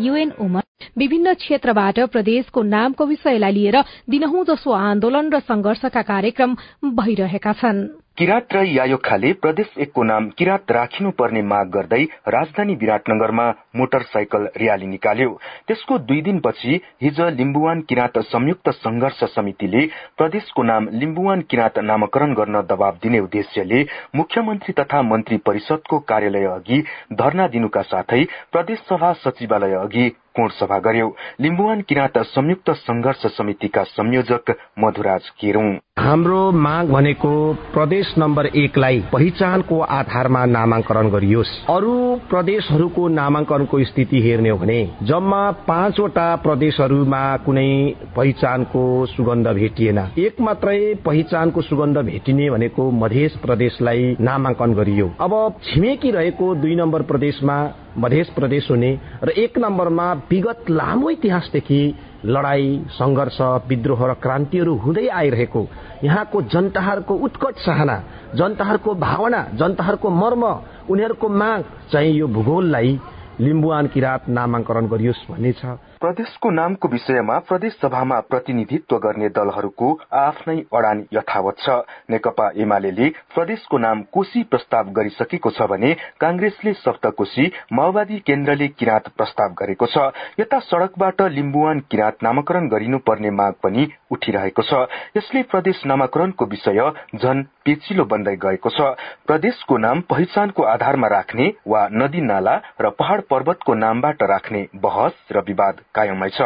युएन 0.00 0.30
उमर 0.40 0.62
विभिन्न 0.98 1.34
क्षेत्रबाट 1.34 2.00
प्रदेशको 2.12 2.62
नामको 2.62 3.06
विषयलाई 3.06 3.52
लिएर 3.52 3.82
दिनहुँ 4.10 4.44
जसो 4.44 4.70
आन्दोलन 4.72 5.32
र 5.32 5.40
संघर्षका 5.40 6.02
कार्यक्रम 6.02 6.56
भइरहेका 6.84 7.52
छन्। 7.52 8.05
किरात 8.18 8.52
र 8.52 8.60
यायोखाले 8.64 9.32
प्रदेश 9.42 9.72
एकको 9.78 10.02
नाम 10.02 10.28
किरात 10.38 10.70
राखिनु 10.72 11.10
पर्ने 11.18 11.42
माग 11.42 11.68
गर्दै 11.70 12.02
राजधानी 12.28 12.74
विराटनगरमा 12.74 13.48
मोटरसाइकल 13.76 14.46
र्याली 14.56 14.86
निकाल्यो। 14.86 15.28
त्यसको 15.68 15.98
दुई 16.08 16.20
दिनपछि 16.22 16.80
हिज 17.02 17.20
लिम्बुवान 17.36 17.80
किरात 17.88 18.18
संयुक्त 18.26 18.70
संघर्ष 18.70 19.22
समितिले 19.34 19.84
प्रदेशको 20.16 20.62
नाम 20.62 20.88
लिम्बुवान 20.96 21.40
किरात 21.50 21.78
नामकरण 21.84 22.34
गर्न 22.34 22.60
दबाव 22.64 22.98
दिने 23.02 23.20
उद्देश्यले 23.20 23.84
मुख्यमन्त्री 24.16 24.72
तथा 24.80 25.02
मन्त्री 25.04 25.36
परिषदको 25.46 25.98
कार्यालय 26.08 26.46
अघि 26.56 26.84
धरना 27.20 27.46
दिनुका 27.48 27.82
साथै 27.84 28.24
प्रदेश 28.52 28.78
सभा 28.88 29.12
सचिवालय 29.24 29.74
अघि 29.76 30.08
कोण 30.36 30.48
सभा 30.48 30.78
गर्यो? 30.78 31.08
लिम्बुवान 31.40 31.80
किरात 31.80 32.18
संयुक्त 32.18 32.70
संघर्ष 32.70 33.26
समितिका 33.26 33.82
संयोजक 33.82 34.54
मधुराज 34.78 35.28
केरुङ। 35.40 35.74
हाम्रो 35.98 36.40
माग 36.52 36.90
भनेको 36.90 37.30
प्रदेश 37.74 38.14
नम्बर 38.18 38.46
एकलाई 38.46 39.00
पहिचानको 39.12 39.80
आधारमा 39.80 40.44
नामाङ्करण 40.46 41.08
गरियोस्। 41.10 41.52
अरू 41.70 41.94
प्रदेशहरूको 42.30 43.08
नामाङ्करणको 43.08 43.82
स्थिति 43.84 44.20
हेर्ने 44.20 44.48
हो 44.48 44.58
भने 44.58 44.78
जम्मा 45.02 45.50
पाँचवटा 45.68 46.26
प्रदेशहरूमा 46.36 47.22
कुनै 47.36 47.70
पहिचानको 48.16 48.84
सुगन्ध 49.06 49.48
भेटिएन। 49.48 49.98
एक 50.18 50.40
मात्रै 50.40 50.78
पहिचानको 51.04 51.60
सुगन्ध 51.62 51.98
भेटिने 51.98 52.50
भनेको 52.50 52.90
मध्य 52.90 53.30
प्रदेशलाई 53.42 54.16
नामाङ्कन 54.20 54.74
गरियो। 54.74 55.10
अब 55.20 55.32
छिमेकी 55.64 56.10
रहेको 56.10 56.54
दुई 56.54 56.74
नम्बर 56.74 57.02
प्रदेशमा 57.02 57.56
मध्य 57.98 58.22
प्रदेश 58.34 58.70
हुने 58.70 58.90
र 59.24 59.28
एक 59.38 59.58
नम्बरमा 59.58 60.12
विगत 60.30 60.70
लामो 60.70 61.10
इतिहासदेखि 61.10 61.80
लडाई 62.24 62.68
संघर्ष 62.90 63.40
विद्रोह 63.68 64.06
र 64.06 64.14
क्रान्तिहरू 64.14 64.74
हुँदै 64.76 65.06
आइरहेको 65.08 65.66
यहाँको 66.04 66.42
जनताहरूको 66.52 67.14
उत्कट 67.26 67.54
चाहना 67.64 67.96
जनताहरूको 68.34 68.94
भावना 69.00 69.42
जनताहरूको 69.54 70.10
मर्म 70.12 70.44
उनीहरूको 70.90 71.28
माग 71.28 71.64
चाहिँ 71.92 72.12
यो 72.12 72.26
भूगोललाई 72.28 72.98
लिम्बुवान 73.40 73.86
किरात 73.86 74.28
नामाङ्करण 74.28 74.86
गरियोस् 74.86 75.26
भन्ने 75.30 75.52
छ। 75.52 75.64
प्रदेशको 76.00 76.50
नामको 76.50 76.88
विषयमा 76.88 77.38
प्रदेश 77.48 77.72
सभामा 77.72 78.18
प्रतिनिधित्व 78.22 78.96
गर्ने 78.98 79.28
दलहरूको 79.28 79.86
आफ्नै 80.14 80.56
अडान 80.70 80.98
यथावत 81.14 81.56
छ। 81.58 81.76
नेकपा 82.10 82.48
एमाले 82.56 83.08
प्रदेशको 83.34 83.78
नाम 83.78 84.02
कोशी 84.12 84.42
प्रस्ताव 84.44 84.90
गरिसकेको 84.92 85.50
छ 85.50 85.68
भने 85.70 85.92
कांग्रेसले 86.20 86.72
सप्तकोशी 86.74 87.46
माओवादी 87.72 88.18
केन्द्रले 88.26 88.68
किराँत 88.76 89.08
प्रस्ताव 89.16 89.54
गरेको 89.58 89.86
छ। 89.86 90.04
यता 90.40 90.58
सड़कबाट 90.60 91.22
लिम्बुवान 91.32 91.80
किराँत 91.90 92.22
नामाकरण 92.22 92.68
गरिनुपर्ने 92.68 93.30
माग 93.32 93.54
पनि 93.62 93.88
उठिरहेको 94.10 94.62
छ। 94.62 94.84
यसले 95.16 95.42
प्रदेश 95.48 95.82
नामाकरणको 95.86 96.44
विषय 96.46 96.82
झन 97.16 97.42
पेचिलो 97.64 98.04
बन्दै 98.04 98.36
गएको 98.44 98.70
छ। 98.70 98.92
प्रदेशको 99.26 99.78
नाम 99.78 100.00
पहिचानको 100.12 100.62
आधारमा 100.66 101.08
राख्ने 101.08 101.48
वा 101.66 101.88
नदी 101.96 102.20
नाला 102.20 102.60
र 102.80 102.90
पहाड़ 103.00 103.20
पर्वतको 103.32 103.74
नामबाट 103.76 104.22
राख्ने 104.26 104.66
बहस 104.76 105.26
र 105.32 105.44
विवाद 105.48 105.84
कायमै 105.96 106.28
छ। 106.28 106.42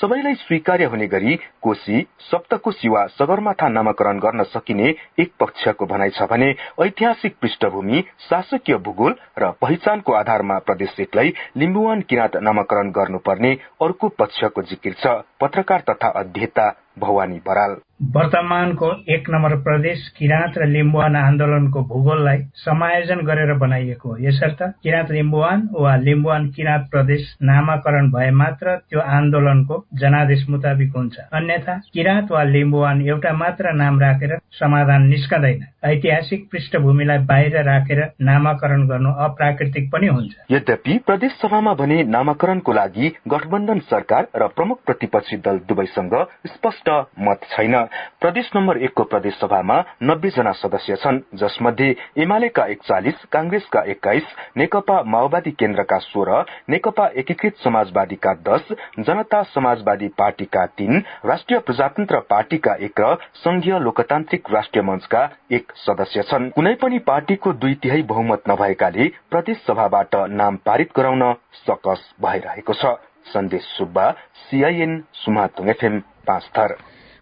सबैलाई 0.00 0.34
स्वीकार्य 0.36 0.84
हुने 0.84 1.06
गरी 1.06 1.36
कोशी 1.62 2.06
सप्तकोशी 2.20 2.88
वा 2.88 3.06
सगरमाथा 3.14 3.68
नामाकरण 3.68 4.18
गर्न 4.18 4.42
सकिने 4.52 4.94
एक 5.18 5.32
पक्षको 5.40 5.86
भनाइ 5.86 6.10
छ 6.10 6.28
भने 6.30 6.54
ऐतिहासिक 6.82 7.36
पृष्ठभूमि 7.40 8.04
शासकीय 8.28 8.76
भूगोल 8.78 9.16
र 9.38 9.50
पहिचानको 9.60 10.12
आधारमा 10.14 10.58
प्रदेश 10.66 11.00
एकलाई 11.00 11.34
लिम्बुवान 11.56 12.00
किराँत 12.08 12.36
नामाकरण 12.42 12.90
गर्नुपर्ने 12.90 13.52
अर्को 13.82 14.08
पक्षको 14.18 14.62
जिकिर 14.64 14.94
छ 14.98 15.20
पत्रकार 15.40 15.80
तथा 15.90 16.08
अध्येता 16.20 16.70
भवानी 16.98 17.38
बराल। 17.46 17.72
वर्तमानको 18.00 18.88
एक 19.08 19.28
नम्बर 19.30 19.54
प्रदेश 19.62 20.00
किराँत 20.18 20.58
र 20.58 20.66
लिम्बुवान 20.66 21.16
आन्दोलनको 21.16 21.82
भूगोललाई 21.82 22.38
समायोजन 22.54 23.20
गरेर 23.26 23.52
बनाइएको 23.58 24.08
हो। 24.08 24.16
यसर्थ 24.20 24.62
किराँत 24.82 25.10
लिम्बुवान 25.10 25.68
वा 25.72 25.94
लिम्बुवान 25.96 26.48
किराँत 26.50 26.88
प्रदेश 26.90 27.22
नामाकरण 27.42 28.10
भए 28.10 28.30
मात्र 28.30 28.76
त्यो 28.90 29.00
आन्दोलनको 29.00 29.84
जनादेश 29.94 30.44
मुताबिक 30.48 30.96
हुन्छ। 30.96 31.18
अन्यथा 31.32 31.74
किराँत 31.94 32.32
वा 32.32 32.42
लिम्बुवान 32.44 33.02
एउटा 33.02 33.32
मात्र 33.32 33.72
नाम 33.72 34.00
राखेर 34.00 34.36
समाधान 34.58 35.06
निस्कँदैन। 35.08 35.64
ऐतिहासिक 35.84 36.48
पृष्ठभूमिलाई 36.52 37.18
बाहिर 37.30 37.62
राखेर 37.62 38.02
नामाकरण 38.20 38.86
गर्नु 38.88 39.12
अप्राकृतिक 39.24 39.90
पनि 39.92 40.06
हुन्छ। 40.06 40.34
यद्यपि 40.50 40.98
प्रदेश 41.06 41.32
सभामा 41.42 41.74
भने 41.74 42.02
नामाकरणको 42.10 42.72
लागि 42.72 43.12
गठबन्धन 43.28 43.78
सरकार 43.86 44.28
र 44.36 44.46
प्रमुख 44.56 44.84
प्रतिपक्षी 44.86 45.36
दल 45.36 45.58
दुवैसँग 45.68 46.14
स्पष्ट 46.46 46.90
मत 47.20 47.40
छैन। 47.50 47.83
प्रदेश 48.20 48.50
नम्बर 48.56 48.78
एकको 48.78 49.04
प्रदेश 49.04 49.34
सभामा 49.40 49.78
नब्बे 50.02 50.30
जना 50.30 50.52
सदस्य 50.54 50.96
छन् 50.96 51.20
जसमध्ये 51.34 51.94
एमालेका 52.22 52.66
एकचालिस 52.66 53.24
कांग्रेसका 53.32 53.82
एक्काइस 53.90 54.34
नेकपा 54.56 55.02
माओवादी 55.06 55.50
केन्द्रका 55.58 55.98
सोह्र 56.00 56.44
नेकपा 56.68 57.06
एकीकृत 57.16 57.56
समाजवादीका 57.64 58.34
दश 58.48 58.72
जनता 59.00 59.42
समाजवादी 59.54 60.08
पार्टीका 60.18 60.66
तीन 60.78 61.02
राष्ट्रिय 61.24 61.58
प्रजातन्त्र 61.60 62.20
पार्टीका 62.30 62.74
एक 62.80 63.00
र 63.00 63.14
संघीय 63.36 63.78
लोकतान्त्रिक 63.78 64.50
राष्ट्रिय 64.52 64.82
मंचका 64.84 65.22
एक 65.52 65.72
सदस्य 65.76 66.22
छन्। 66.22 66.48
कुनै 66.50 66.74
पनि 66.82 66.98
पार्टीको 67.06 67.52
दुई 67.52 67.74
तिहाई 67.82 68.02
बहुमत 68.08 68.48
नभएकाले 68.48 69.08
प्रदेश 69.30 69.62
सभाबाट 69.66 70.16
नाम 70.32 70.56
पारित 70.66 70.90
गराउन 70.96 71.32
सकस 71.62 72.08
भइरहेको 72.22 72.74
छ। 72.74 72.96
सन्देश 73.26 73.62
सुब्बा 73.76 74.10
सीआईएन 74.40 75.02
सुमातुङ 75.14 75.68
एफएम 75.70 76.00
पाँच 76.26 76.50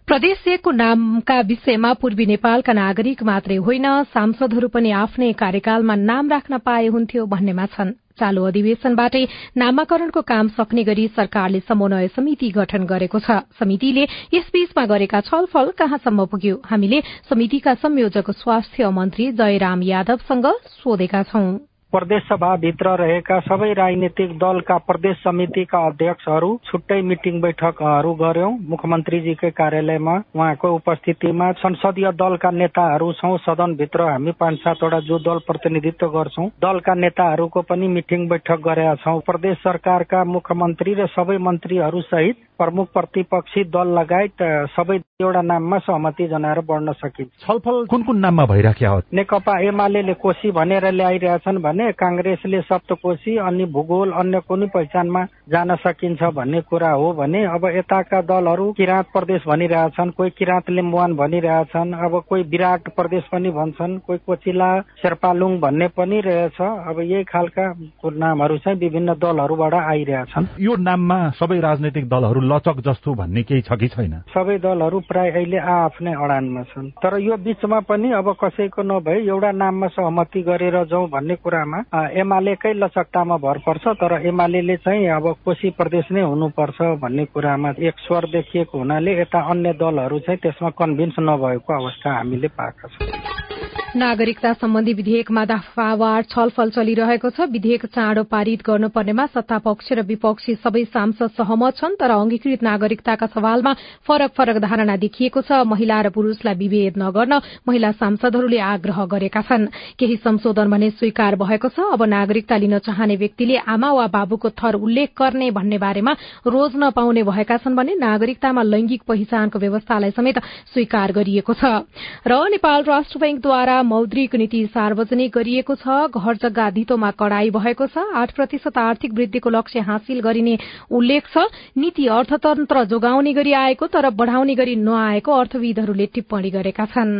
थर 0.03 0.19
प्रदेश 0.19 0.47
एकको 0.47 0.71
नामका 0.71 1.39
विषयमा 1.39 1.93
पूर्वी 1.93 2.25
नेपालका 2.25 2.73
नागरिक 2.73 3.23
मात्रै 3.23 3.55
होइन 3.55 3.85
सांसदहरू 4.03 4.67
पनि 4.67 4.91
आफ्नै 4.91 5.31
कार्यकालमा 5.33 5.95
नाम 5.95 6.29
राख्न 6.29 6.57
पाए 6.57 6.87
हुन्थ्यो 6.87 7.25
भन्नेमा 7.25 7.65
छन्। 7.65 7.91
चालू 8.19 8.43
अधिवेशनबाटै 8.43 9.23
नामाकरणको 9.57 10.21
काम 10.21 10.47
सक्ने 10.47 10.83
गरी 10.83 11.07
सरकारले 11.07 11.59
समन्वय 11.59 12.07
समिति 12.07 12.49
गठन 12.51 12.83
गरेको 12.85 13.19
छ। 13.19 13.47
समितिले 13.59 14.03
यसबीचमा 14.33 14.85
गरेका 14.85 15.21
छलफल 15.21 15.71
कहाँसम्म 15.79 16.25
पुग्यो? 16.25 16.61
हामीले 16.65 17.01
समितिका 17.29 17.73
संयोजक 17.73 18.31
स्वास्थ्य 18.31 18.89
मन्त्री 18.89 19.31
जयराम 19.31 19.83
यादवसँग 19.83 20.45
सोधेका 20.83 21.23
छौं। 21.23 21.72
प्रदेश 21.93 22.23
सभाभित्र 22.23 22.91
रहेका 22.97 23.35
सबै 23.39 23.67
राजनीतिक 23.73 24.31
दलका 24.37 24.77
प्रदेश 24.85 25.17
समितिका 25.17 25.79
अध्यक्षहरू 25.87 26.47
छुट्टै 26.65 26.95
मिटिङ 27.01 27.35
बैठकहरू 27.41 28.13
गर्यौं। 28.21 28.49
मुख्यमन्त्रीजीकै 28.69 29.51
कार्यालयमा 29.51 30.15
उहाँको 30.35 30.71
उपस्थितिमा 30.75 31.51
संसदीय 31.59 32.11
दलका 32.21 32.51
नेताहरू 32.53 33.11
छौँ 33.13 33.37
सदनभित्र 33.39 34.07
हामी 34.09 34.31
पाँच 34.39 34.57
सातवटा 34.59 34.99
जो 35.09 35.19
दल 35.27 35.43
प्रतिनिधित्व 35.47 36.07
गर्छौं 36.07 36.47
दलका 36.65 36.93
नेताहरूको 36.95 37.61
पनि 37.69 37.87
मिटिङ 37.97 38.27
बैठक 38.27 38.65
गरेका 38.65 38.95
छौँ। 39.03 39.19
प्रदेश 39.29 39.57
सरकारका 39.59 40.23
मुख्यमन्त्री 40.31 40.93
र 40.93 41.07
सबै 41.13 41.37
मन्त्रीहरू 41.49 42.01
सहित 42.09 42.41
प्रमुख 42.57 42.87
प्रतिपक्षी 42.93 43.63
दल 43.69 43.93
लगायत 43.99 44.41
सबै 44.73 44.97
एउटा 45.21 45.41
नाममा 45.43 45.77
सहमति 45.85 46.27
जनाएर 46.27 46.59
बढ्न 46.67 46.91
सकिन्छ। 46.97 47.31
छलफल 47.45 47.85
कुन 47.85 48.03
कुन 48.03 48.19
नाममा 48.19 48.45
भइराख्या 48.45 48.89
हो? 48.89 48.99
नेकपा 49.13 49.59
एमाले 49.61 50.13
कोशी 50.15 50.51
भनेर 50.51 50.91
ल्याइरहेछन् 50.91 51.63
भने 51.63 51.82
भने 51.83 51.91
काङ्ग्रेसले 51.93 52.61
सप्तकोशी 52.61 53.35
अनि 53.37 53.65
भूगोल 53.65 54.11
अन्य 54.11 54.39
कुनै 54.47 54.67
पहिचानमा 54.67 55.23
जान 55.51 55.75
सकिन्छ 55.75 56.23
भन्ने 56.23 56.61
कुरा 56.61 56.91
हो 56.91 57.11
भने 57.13 57.43
अब 57.45 57.65
यताका 57.75 58.21
दलहरू 58.21 58.71
किराँत 58.71 59.07
प्रदेश 59.13 59.41
भनिरहेछन् 59.47 60.11
कोही 60.11 60.29
किराँत 60.29 60.69
लिम्बुवान 60.69 61.15
भनिरहेछन् 61.15 61.93
अब 61.93 62.19
कोही 62.29 62.43
विराट 62.43 62.87
प्रदेश 62.95 63.23
पनि 63.31 63.49
भन्छन् 63.51 63.99
कोही 63.99 64.19
कोचिला 64.25 64.69
शेर्पालुङ 65.01 65.59
भन्ने 65.59 65.87
पनि 65.97 66.19
रहेछ। 66.21 66.61
अब 66.61 66.99
यही 66.99 67.23
खालका 67.23 67.65
नामहरू 68.13 68.57
चाहिँ 68.57 68.79
विभिन्न 68.79 69.13
दलहरूबाट 69.19 69.73
आइरहेछन्। 69.73 70.47
यो 70.59 70.75
नाममा 70.79 71.19
सबै 71.39 71.59
राजनैतिक 71.59 72.07
दलहरू 72.09 72.41
लचक 72.41 72.79
जस्तो 72.87 73.13
भन्ने 73.13 73.43
केही 73.43 73.61
छ 73.61 73.75
कि 73.75 73.87
छैन? 73.87 74.13
सबै 74.31 74.57
दलहरू 74.57 74.99
प्राय 75.09 75.31
अहिले 75.31 75.57
आफ्नै 75.57 76.13
अडानमा 76.13 76.63
छन्। 76.71 76.89
तर 77.03 77.19
यो 77.19 77.37
बिचमा 77.37 77.79
पनि 77.89 78.11
अब 78.13 78.31
कसैको 78.39 78.81
नभए 78.83 79.19
एउटा 79.27 79.51
नाममा 79.51 79.87
सहमति 79.87 80.41
गरेर 80.41 80.83
जाउँ 80.85 81.09
भन्ने 81.09 81.35
कुरामा 81.35 81.72
कुरामा 81.73 82.07
एमालेकै 82.13 82.73
लचकतामा 82.73 83.37
भर 83.37 83.57
पर्छ 83.57 83.87
तर 83.97 84.21
एमाले 84.27 84.75
चाहिँ 84.77 85.07
अब 85.09 85.25
कोशी 85.45 85.69
प्रदेश 85.69 86.11
नै 86.11 86.21
हुनुपर्छ 86.21 86.81
भन्ने 87.01 87.25
कुरामा 87.25 87.73
एक 87.79 87.99
स्वर 87.99 88.29
देखिएको 88.29 88.77
हुनाले 88.77 89.19
यता 89.21 89.39
अन्य 89.49 89.73
दलहरू 89.73 90.19
चाहिँ 90.19 90.39
त्यसमा 90.39 90.69
कन्भिन्स 90.77 91.15
नभएको 91.19 91.73
अवस्था 91.73 92.17
हामीले 92.17 92.47
पाएका 92.47 92.87
छौँ। 92.87 93.62
नागरिकता 93.95 94.51
सम्बन्धी 94.53 94.93
विधेयकमा 94.93 95.43
दफावार 95.45 96.21
छलफल 96.25 96.69
चलिरहेको 96.73 97.29
छ। 97.29 97.45
विधेयक 97.45 97.85
चाँडो 97.93 98.23
पारित 98.25 98.61
गर्नुपर्नेमा 98.65 99.25
सत्तापक्ष 99.29 99.91
र 99.93 100.01
विपक्षी 100.01 100.53
सबै 100.57 100.83
सांसद 100.89 101.29
सहमत 101.37 101.77
छन् 101.77 101.97
तर 102.01 102.09
अंगीकृत 102.09 102.63
नागरिकताका 102.63 103.25
सवालमा 103.29 103.73
फरक 104.01 104.31
फरक 104.33 104.57
धारणा 104.65 104.95
देखिएको 104.97 105.41
छ। 105.45 105.61
महिला 105.69 106.01
र 106.01 106.09
पुरूषलाई 106.09 106.55
विभेद 106.57 106.97
नगर्न 106.97 107.33
महिला 107.69 107.91
सांसदहरूले 107.93 108.57
आग्रह 108.57 109.05
गरेका 109.13 109.41
छन्। 109.45 109.69
केही 110.01 110.15
संशोधन 110.25 110.73
भने 110.73 110.89
स्वीकार 110.97 111.35
भएको 111.37 111.69
छ। 111.69 111.93
अब 111.93 112.01
नागरिकता 112.01 112.57
लिन 112.57 112.77
चाहने 112.81 113.15
व्यक्तिले 113.15 113.57
आमा 113.61 113.91
वा 113.93 114.07
बाबुको 114.09 114.49
थर 114.57 114.73
उल्लेख 114.75 115.13
गर्ने 115.13 115.51
भन्ने 115.53 115.77
बारेमा 115.77 116.13
रोज 116.49 116.81
नपाउने 116.81 117.23
भएका 117.29 117.57
छन् 117.61 117.77
भने 117.77 117.93
नागरिकतामा 118.01 118.61
लैंगिक 118.63 119.05
पहिचानको 119.05 119.59
व्यवस्थालाई 119.59 120.11
समेत 120.17 120.41
स्वीकार 120.73 121.11
गरिएको 121.13 121.53
छ। 121.53 121.85
र 122.25 122.33
नेपाल 122.49 122.83
राष्ट्र 122.89 123.19
बैंकद्वारा 123.21 123.81
मौद्रिक 123.83 124.35
नीति 124.35 124.65
सार्वजनिक 124.73 125.31
गरिएको 125.31 125.75
छ। 125.75 125.87
घर 126.09 126.35
जग्गा 126.37 126.69
धितोमा 126.71 127.11
कड़ाई 127.13 127.49
भएको 127.51 127.87
छ। 127.87 127.97
आठ 128.15 128.31
प्रतिशत 128.33 128.77
आर्थिक 128.77 129.13
वृद्धिको 129.13 129.49
लक्ष्य 129.49 129.79
हासिल 129.81 130.19
गरिने 130.21 130.57
उल्लेख 130.91 131.23
छ। 131.27 131.45
नीति 131.77 132.07
अर्थतन्त्र 132.09 132.83
जोगाउने 132.85 133.33
गरी 133.33 133.53
आएको 133.53 133.87
तर 133.87 134.09
बढ़ाउने 134.11 134.55
गरी 134.55 134.75
नआएको 134.77 135.31
अर्थविदहरूले 135.33 136.05
टिप्पणी 136.13 136.49
गरेका 136.49 136.85
छन्। 136.85 137.11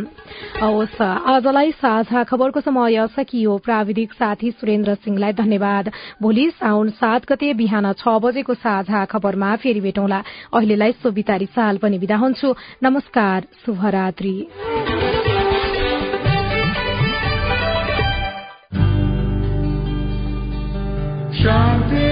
आजलाई 0.60 1.70
साझा 1.74 2.22
खबरको 2.24 2.60
समय 2.60 3.06
सकियो। 3.14 3.56
प्राविधिक 3.58 4.12
साथी 4.12 4.50
सुरेन्द्र 4.50 4.94
सिंहलाई 4.96 5.32
धन्यवाद। 5.34 5.90
भोलि 6.22 6.50
साउन 6.50 6.88
सात 6.94 7.26
गते 7.28 7.52
बिहान 7.54 7.92
छ 7.92 8.08
बजेको 8.22 8.54
साझा 8.54 9.04
खबरमा 9.04 9.54
फेरि 9.56 9.80
भेटौँला। 9.80 10.22
अहिलेलाई 10.54 10.92
सोभितारी 11.02 11.46
साल 11.46 11.78
पनि 11.78 11.98
विदा 11.98 12.16
हुन्छु। 12.16 12.54
नमस्कार 12.82 13.46
शुभरात्री। 13.66 14.34
strong 21.44 22.03